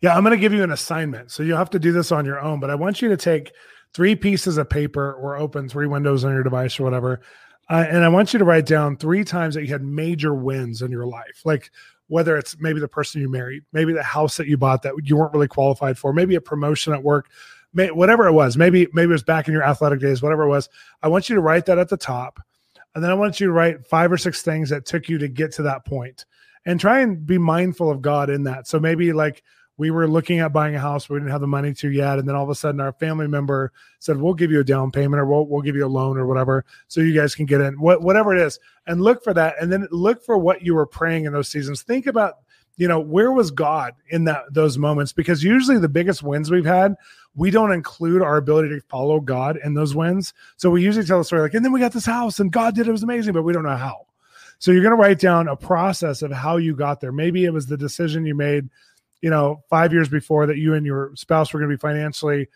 Yeah, 0.00 0.16
I'm 0.16 0.22
going 0.22 0.36
to 0.36 0.40
give 0.40 0.52
you 0.52 0.62
an 0.62 0.70
assignment. 0.70 1.30
So 1.32 1.42
you'll 1.42 1.58
have 1.58 1.70
to 1.70 1.78
do 1.78 1.92
this 1.92 2.12
on 2.12 2.24
your 2.24 2.40
own, 2.40 2.60
but 2.60 2.70
I 2.70 2.74
want 2.74 3.02
you 3.02 3.08
to 3.08 3.16
take 3.16 3.52
three 3.92 4.14
pieces 4.14 4.58
of 4.58 4.70
paper 4.70 5.14
or 5.14 5.36
open 5.36 5.68
three 5.68 5.86
windows 5.86 6.24
on 6.24 6.32
your 6.32 6.42
device 6.42 6.78
or 6.78 6.84
whatever. 6.84 7.20
Uh, 7.68 7.84
and 7.88 8.04
I 8.04 8.08
want 8.08 8.32
you 8.32 8.38
to 8.38 8.44
write 8.44 8.66
down 8.66 8.96
three 8.96 9.24
times 9.24 9.54
that 9.54 9.62
you 9.62 9.68
had 9.68 9.82
major 9.82 10.34
wins 10.34 10.82
in 10.82 10.90
your 10.90 11.06
life. 11.06 11.42
Like 11.44 11.70
whether 12.08 12.36
it's 12.36 12.56
maybe 12.60 12.78
the 12.78 12.88
person 12.88 13.20
you 13.20 13.28
married, 13.28 13.64
maybe 13.72 13.92
the 13.92 14.02
house 14.02 14.36
that 14.36 14.46
you 14.46 14.56
bought 14.56 14.82
that 14.82 14.94
you 15.02 15.16
weren't 15.16 15.32
really 15.32 15.48
qualified 15.48 15.98
for, 15.98 16.12
maybe 16.12 16.36
a 16.36 16.40
promotion 16.40 16.92
at 16.92 17.02
work, 17.02 17.28
may, 17.72 17.90
whatever 17.90 18.26
it 18.26 18.32
was. 18.32 18.56
Maybe 18.56 18.86
maybe 18.92 19.10
it 19.10 19.12
was 19.12 19.22
back 19.24 19.48
in 19.48 19.54
your 19.54 19.64
athletic 19.64 20.00
days, 20.00 20.22
whatever 20.22 20.44
it 20.44 20.48
was. 20.48 20.68
I 21.02 21.08
want 21.08 21.28
you 21.28 21.34
to 21.34 21.40
write 21.40 21.66
that 21.66 21.78
at 21.78 21.88
the 21.88 21.96
top. 21.96 22.40
And 22.96 23.04
then 23.04 23.10
I 23.10 23.14
want 23.14 23.40
you 23.40 23.48
to 23.48 23.52
write 23.52 23.86
five 23.86 24.10
or 24.10 24.16
six 24.16 24.40
things 24.40 24.70
that 24.70 24.86
took 24.86 25.06
you 25.06 25.18
to 25.18 25.28
get 25.28 25.52
to 25.52 25.62
that 25.64 25.84
point 25.84 26.24
and 26.64 26.80
try 26.80 27.00
and 27.00 27.26
be 27.26 27.36
mindful 27.36 27.90
of 27.90 28.00
God 28.00 28.30
in 28.30 28.44
that. 28.44 28.66
So 28.66 28.80
maybe 28.80 29.12
like 29.12 29.42
we 29.76 29.90
were 29.90 30.08
looking 30.08 30.38
at 30.38 30.54
buying 30.54 30.74
a 30.74 30.80
house, 30.80 31.06
we 31.10 31.18
didn't 31.18 31.30
have 31.30 31.42
the 31.42 31.46
money 31.46 31.74
to 31.74 31.90
yet. 31.90 32.18
And 32.18 32.26
then 32.26 32.34
all 32.34 32.42
of 32.42 32.48
a 32.48 32.54
sudden 32.54 32.80
our 32.80 32.94
family 32.94 33.28
member 33.28 33.70
said, 33.98 34.16
we'll 34.16 34.32
give 34.32 34.50
you 34.50 34.60
a 34.60 34.64
down 34.64 34.90
payment 34.90 35.20
or 35.20 35.26
we'll, 35.26 35.44
we'll 35.44 35.60
give 35.60 35.76
you 35.76 35.84
a 35.84 35.88
loan 35.88 36.16
or 36.16 36.26
whatever. 36.26 36.64
So 36.88 37.02
you 37.02 37.14
guys 37.14 37.34
can 37.34 37.44
get 37.44 37.60
in 37.60 37.78
what, 37.78 38.00
whatever 38.00 38.34
it 38.34 38.40
is 38.40 38.58
and 38.86 39.02
look 39.02 39.22
for 39.22 39.34
that. 39.34 39.56
And 39.60 39.70
then 39.70 39.86
look 39.90 40.24
for 40.24 40.38
what 40.38 40.62
you 40.62 40.74
were 40.74 40.86
praying 40.86 41.26
in 41.26 41.34
those 41.34 41.48
seasons. 41.48 41.82
Think 41.82 42.06
about 42.06 42.36
you 42.76 42.88
know 42.88 43.00
where 43.00 43.32
was 43.32 43.50
god 43.50 43.94
in 44.10 44.24
that 44.24 44.44
those 44.50 44.78
moments? 44.78 45.12
Because 45.12 45.42
usually 45.42 45.78
the 45.78 45.88
biggest 45.88 46.22
wins 46.22 46.50
we've 46.50 46.64
had 46.64 46.94
we 47.34 47.50
don't 47.50 47.72
include 47.72 48.22
our 48.22 48.38
ability 48.38 48.68
to 48.70 48.80
follow 48.88 49.20
god 49.20 49.58
in 49.62 49.74
those 49.74 49.94
wins. 49.94 50.32
So 50.56 50.70
we 50.70 50.82
usually 50.82 51.04
tell 51.04 51.18
the 51.18 51.24
story 51.24 51.42
like 51.42 51.54
and 51.54 51.64
then 51.64 51.72
we 51.72 51.80
got 51.80 51.92
this 51.92 52.06
house 52.06 52.38
and 52.38 52.52
god 52.52 52.74
did 52.74 52.88
it. 52.88 52.92
Was 52.92 53.02
amazing 53.02 53.32
but 53.32 53.42
we 53.42 53.52
don't 53.52 53.64
know 53.64 53.76
how. 53.76 54.06
So 54.58 54.70
you're 54.70 54.82
going 54.82 54.96
to 54.96 55.00
write 55.00 55.18
down 55.18 55.48
a 55.48 55.56
process 55.56 56.22
of 56.22 56.32
how 56.32 56.56
you 56.56 56.74
got 56.74 57.00
there. 57.00 57.12
Maybe 57.12 57.44
it 57.44 57.52
was 57.52 57.66
the 57.66 57.76
decision 57.76 58.24
you 58.24 58.34
made 58.34 58.68
you 59.22 59.30
know 59.30 59.62
five 59.68 59.92
years 59.92 60.08
before 60.08 60.46
that 60.46 60.58
you 60.58 60.74
and 60.74 60.84
your 60.84 61.12
spouse 61.14 61.52
were 61.52 61.60
going 61.60 61.70
to 61.70 61.76
be 61.76 61.80
financially 61.80 62.48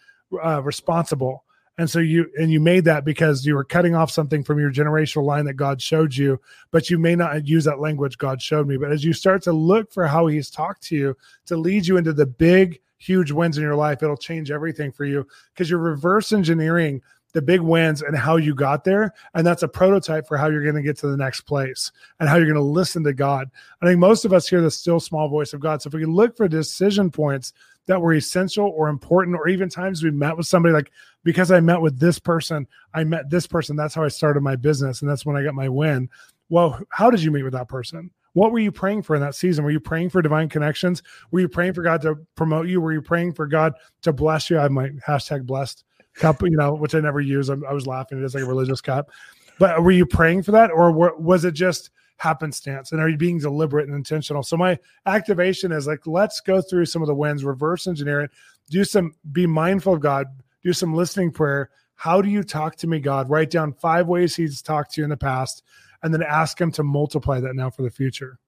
uh, 0.43 0.63
responsible 0.63 1.45
and 1.81 1.89
so 1.89 1.99
you 1.99 2.31
and 2.39 2.53
you 2.53 2.61
made 2.61 2.85
that 2.85 3.07
because 3.07 3.47
you 3.47 3.55
were 3.55 3.65
cutting 3.65 3.95
off 3.95 4.11
something 4.11 4.45
from 4.45 4.59
your 4.59 4.71
generational 4.71 5.25
line 5.25 5.47
that 5.47 5.55
God 5.55 5.81
showed 5.81 6.15
you, 6.15 6.39
but 6.73 6.91
you 6.91 6.99
may 6.99 7.17
not 7.17 7.49
use 7.49 7.65
that 7.65 7.81
language 7.81 8.19
God 8.19 8.43
showed 8.43 8.69
me. 8.69 8.77
But 8.77 8.93
as 8.93 9.03
you 9.03 9.15
start 9.15 9.43
to 9.45 9.53
look 9.55 9.91
for 9.91 10.07
how 10.07 10.27
He's 10.27 10.51
talked 10.51 10.83
to 10.89 10.95
you 10.95 11.17
to 11.47 11.57
lead 11.57 11.87
you 11.87 11.97
into 11.97 12.13
the 12.13 12.27
big, 12.27 12.83
huge 12.99 13.33
wins 13.33 13.57
in 13.57 13.63
your 13.63 13.77
life, 13.77 14.03
it'll 14.03 14.19
change 14.19 14.51
everything 14.51 14.93
for 14.93 15.07
you 15.07 15.27
because 15.55 15.71
you're 15.71 15.79
reverse 15.79 16.33
engineering 16.33 17.01
the 17.33 17.41
big 17.41 17.61
wins 17.61 18.03
and 18.03 18.15
how 18.15 18.37
you 18.37 18.55
got 18.55 18.85
there. 18.85 19.15
And 19.33 19.47
that's 19.47 19.63
a 19.63 19.69
prototype 19.69 20.29
for 20.29 20.37
how 20.37 20.49
you're 20.49 20.63
going 20.63 20.75
to 20.75 20.83
get 20.83 20.99
to 20.99 21.07
the 21.07 21.17
next 21.17 21.43
place 21.43 21.93
and 22.19 22.29
how 22.29 22.37
you're 22.37 22.45
going 22.45 22.57
to 22.57 22.61
listen 22.61 23.05
to 23.05 23.15
God. 23.15 23.51
I 23.81 23.87
think 23.87 23.99
most 23.99 24.27
of 24.27 24.35
us 24.35 24.49
hear 24.49 24.61
the 24.61 24.71
still 24.71 25.01
small 25.01 25.29
voice 25.29 25.55
of 25.55 25.61
God. 25.61 25.81
So 25.81 25.89
if 25.89 25.95
we 25.95 26.05
look 26.05 26.37
for 26.37 26.47
decision 26.47 27.11
points 27.11 27.55
that 27.87 28.01
were 28.01 28.15
essential 28.15 28.67
or 28.77 28.89
important, 28.89 29.37
or 29.37 29.49
even 29.49 29.69
times 29.69 30.03
we 30.03 30.11
met 30.11 30.37
with 30.37 30.47
somebody 30.47 30.73
like, 30.73 30.91
because 31.25 31.51
I 31.51 31.61
met 31.61 31.81
with 31.81 31.99
this 31.99 32.19
person, 32.19 32.67
I 32.95 33.05
met 33.05 33.31
this 33.31 33.47
person. 33.47 33.77
That's 33.77 33.95
how 33.95 34.05
I 34.05 34.09
started 34.09 34.43
my 34.43 34.57
business. 34.57 35.01
And 35.01 35.11
that's 35.11 35.27
when 35.27 35.37
I 35.37 35.43
got 35.43 35.55
my 35.55 35.69
win. 35.69 36.09
well, 36.49 36.81
how 36.91 37.11
did 37.11 37.23
you 37.23 37.31
meet 37.31 37.45
with 37.45 37.53
that 37.53 37.69
person? 37.69 38.11
What 38.33 38.53
were 38.53 38.59
you 38.59 38.73
praying 38.73 39.03
for 39.03 39.17
in 39.17 39.23
that 39.23 39.35
season? 39.35 39.65
Were 39.65 39.71
you 39.71 39.81
praying 39.81 40.11
for 40.11 40.23
divine 40.23 40.49
connections? 40.49 41.03
Were 41.31 41.41
you 41.41 41.49
praying 41.49 41.75
for 41.75 41.83
God 41.83 42.01
to 42.03 42.17
promote 42.37 42.69
you? 42.69 42.81
Were 42.81 42.93
you 42.93 43.03
praying 43.03 43.33
for 43.35 43.47
God 43.47 43.75
to 44.03 44.13
bless 44.13 44.51
you? 44.51 44.59
I 44.59 44.63
have 44.63 44.73
my 44.73 44.91
hashtag 45.07 45.47
blessed 45.47 45.85
cup, 46.15 46.43
you 46.43 46.57
know, 46.57 46.75
which 46.75 46.95
I 46.95 47.01
never 47.01 47.21
use. 47.21 47.51
I, 47.51 47.55
I 47.69 47.73
was 47.73 47.87
laughing. 47.87 48.19
It 48.19 48.25
is 48.25 48.35
like 48.35 48.45
a 48.45 48.47
religious 48.47 48.81
cup. 48.81 49.11
But 49.59 49.83
were 49.83 49.91
you 49.91 50.07
praying 50.07 50.45
for 50.45 50.53
that, 50.53 50.71
or 50.71 50.91
were, 50.91 51.15
was 51.19 51.45
it 51.45 51.53
just 51.53 51.91
happenstance? 52.17 52.93
And 52.93 53.01
are 53.01 53.09
you 53.09 53.17
being 53.17 53.39
deliberate 53.39 53.89
and 53.89 53.97
intentional? 53.97 54.43
So 54.43 54.57
my 54.57 54.79
activation 55.07 55.73
is 55.73 55.87
like, 55.87 56.07
let's 56.07 56.41
go 56.41 56.63
through 56.63 56.87
some 56.87 57.03
of 57.03 57.09
the 57.09 57.15
wins, 57.15 57.45
reverse 57.45 57.87
engineer 57.87 58.23
it, 58.23 58.31
do 58.71 58.85
some, 58.85 59.15
be 59.33 59.47
mindful 59.47 59.95
of 59.95 60.01
God, 60.01 60.27
do 60.63 60.73
some 60.73 60.95
listening 60.95 61.31
prayer. 61.31 61.71
How 61.95 62.23
do 62.23 62.29
you 62.29 62.43
talk 62.43 62.77
to 62.77 62.87
me, 62.87 63.01
God? 63.01 63.29
Write 63.29 63.51
down 63.51 63.73
five 63.73 64.07
ways 64.07 64.37
He's 64.37 64.63
talked 64.63 64.95
to 64.95 65.01
you 65.01 65.05
in 65.05 65.11
the 65.11 65.17
past, 65.17 65.63
and 66.03 66.13
then 66.13 66.23
ask 66.23 66.61
Him 66.61 66.73
to 66.73 66.83
multiply 66.83 67.41
that 67.41 67.55
now 67.55 67.71
for 67.71 67.83
the 67.83 67.91
future. 67.91 68.39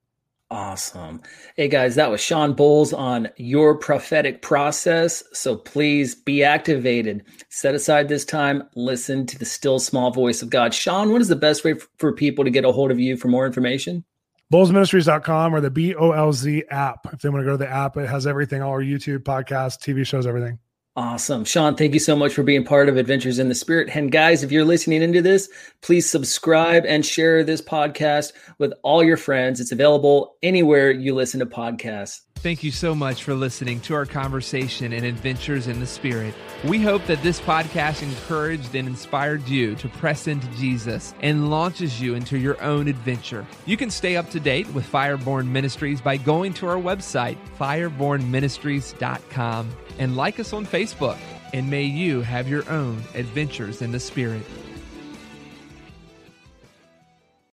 Awesome. 0.51 1.23
Hey 1.57 1.69
guys, 1.69 1.95
that 1.95 2.11
was 2.11 2.21
Shawn 2.21 2.55
Bolz 2.55 2.97
on 2.97 3.31
your 3.39 3.75
prophetic 3.75 4.43
process. 4.43 5.23
So 5.33 5.57
please 5.57 6.15
be 6.15 6.45
activated. 6.45 7.25
Set 7.49 7.75
aside 7.75 8.09
this 8.09 8.27
time, 8.27 8.65
listen 8.75 9.25
to 9.29 9.39
the 9.39 9.47
still 9.47 9.79
small 9.79 10.11
voice 10.11 10.43
of 10.43 10.51
God. 10.51 10.75
Shawn, 10.75 11.11
what 11.11 11.23
is 11.23 11.29
the 11.29 11.37
best 11.37 11.65
way 11.65 11.77
for 11.97 12.13
people 12.13 12.45
to 12.45 12.51
get 12.51 12.67
a 12.67 12.73
hold 12.73 12.91
of 12.91 13.01
you 13.01 13.17
for 13.17 13.29
more 13.29 13.47
information? 13.47 14.05
bolzministries.com 14.53 15.55
or 15.55 15.61
the 15.63 15.71
BOLZ 15.71 16.65
app. 16.71 17.07
If 17.13 17.23
they 17.23 17.31
want 17.31 17.41
to 17.41 17.47
go 17.47 17.53
to 17.53 17.57
the 17.57 17.71
app, 17.71 17.97
it 17.97 18.09
has 18.09 18.27
everything, 18.27 18.63
all 18.63 18.73
our 18.73 18.83
YouTube, 18.83 19.21
podcasts, 19.21 19.79
TV 19.79 20.07
shows, 20.07 20.27
everything. 20.27 20.59
Awesome. 20.95 21.47
Shawn, 21.47 21.75
thank 21.75 21.95
you 21.95 22.01
so 22.01 22.15
much 22.15 22.35
for 22.35 22.43
being 22.43 22.65
part 22.65 22.91
of 22.91 22.99
Adventures 22.99 23.39
in 23.39 23.49
the 23.49 23.55
Spirit. 23.55 23.89
And 23.97 24.13
guys, 24.13 24.43
if 24.43 24.53
you're 24.53 24.63
listening 24.65 25.01
into 25.01 25.23
this, 25.23 25.49
please 25.81 26.09
subscribe 26.09 26.85
and 26.85 27.05
share 27.05 27.43
this 27.43 27.63
podcast 27.63 28.35
with 28.59 28.75
all 28.83 29.03
your 29.03 29.17
friends. 29.17 29.59
It's 29.59 29.73
available 29.73 30.37
anywhere 30.43 30.91
you 30.91 31.15
listen 31.15 31.41
to 31.41 31.47
podcasts. 31.47 32.21
Thank 32.43 32.63
you 32.65 32.73
so 32.73 32.93
much 32.93 33.23
for 33.23 33.35
listening 33.35 33.79
to 33.83 33.95
our 33.95 34.05
conversation 34.05 34.93
and 34.93 35.07
Adventures 35.07 35.69
in 35.69 35.79
the 35.79 35.87
Spirit. 35.87 36.35
We 36.65 36.81
hope 36.81 37.07
that 37.07 37.23
this 37.23 37.41
podcast 37.41 38.03
encouraged 38.03 38.75
and 38.75 38.89
inspired 38.89 39.47
you 39.47 39.77
to 39.77 39.89
press 39.89 40.27
into 40.27 40.49
Jesus 40.57 41.15
and 41.21 41.51
launches 41.51 42.01
you 42.01 42.17
into 42.17 42.37
your 42.37 42.61
own 42.61 42.89
adventure. 42.89 43.47
You 43.65 43.77
can 43.77 43.91
stay 43.91 44.17
up 44.17 44.29
to 44.31 44.41
date 44.41 44.67
with 44.75 44.91
Fireborn 44.91 45.47
Ministries 45.47 46.01
by 46.01 46.17
going 46.17 46.53
to 46.55 46.67
our 46.67 46.79
website, 46.79 47.39
firebornministries.com, 47.61 49.71
and 50.01 50.17
like 50.17 50.41
us 50.41 50.53
on 50.53 50.67
Facebook. 50.67 51.19
And 51.53 51.71
may 51.71 51.85
you 51.85 52.23
have 52.23 52.49
your 52.49 52.69
own 52.69 53.05
adventures 53.15 53.83
in 53.83 53.93
the 53.93 54.01
Spirit. 54.01 54.43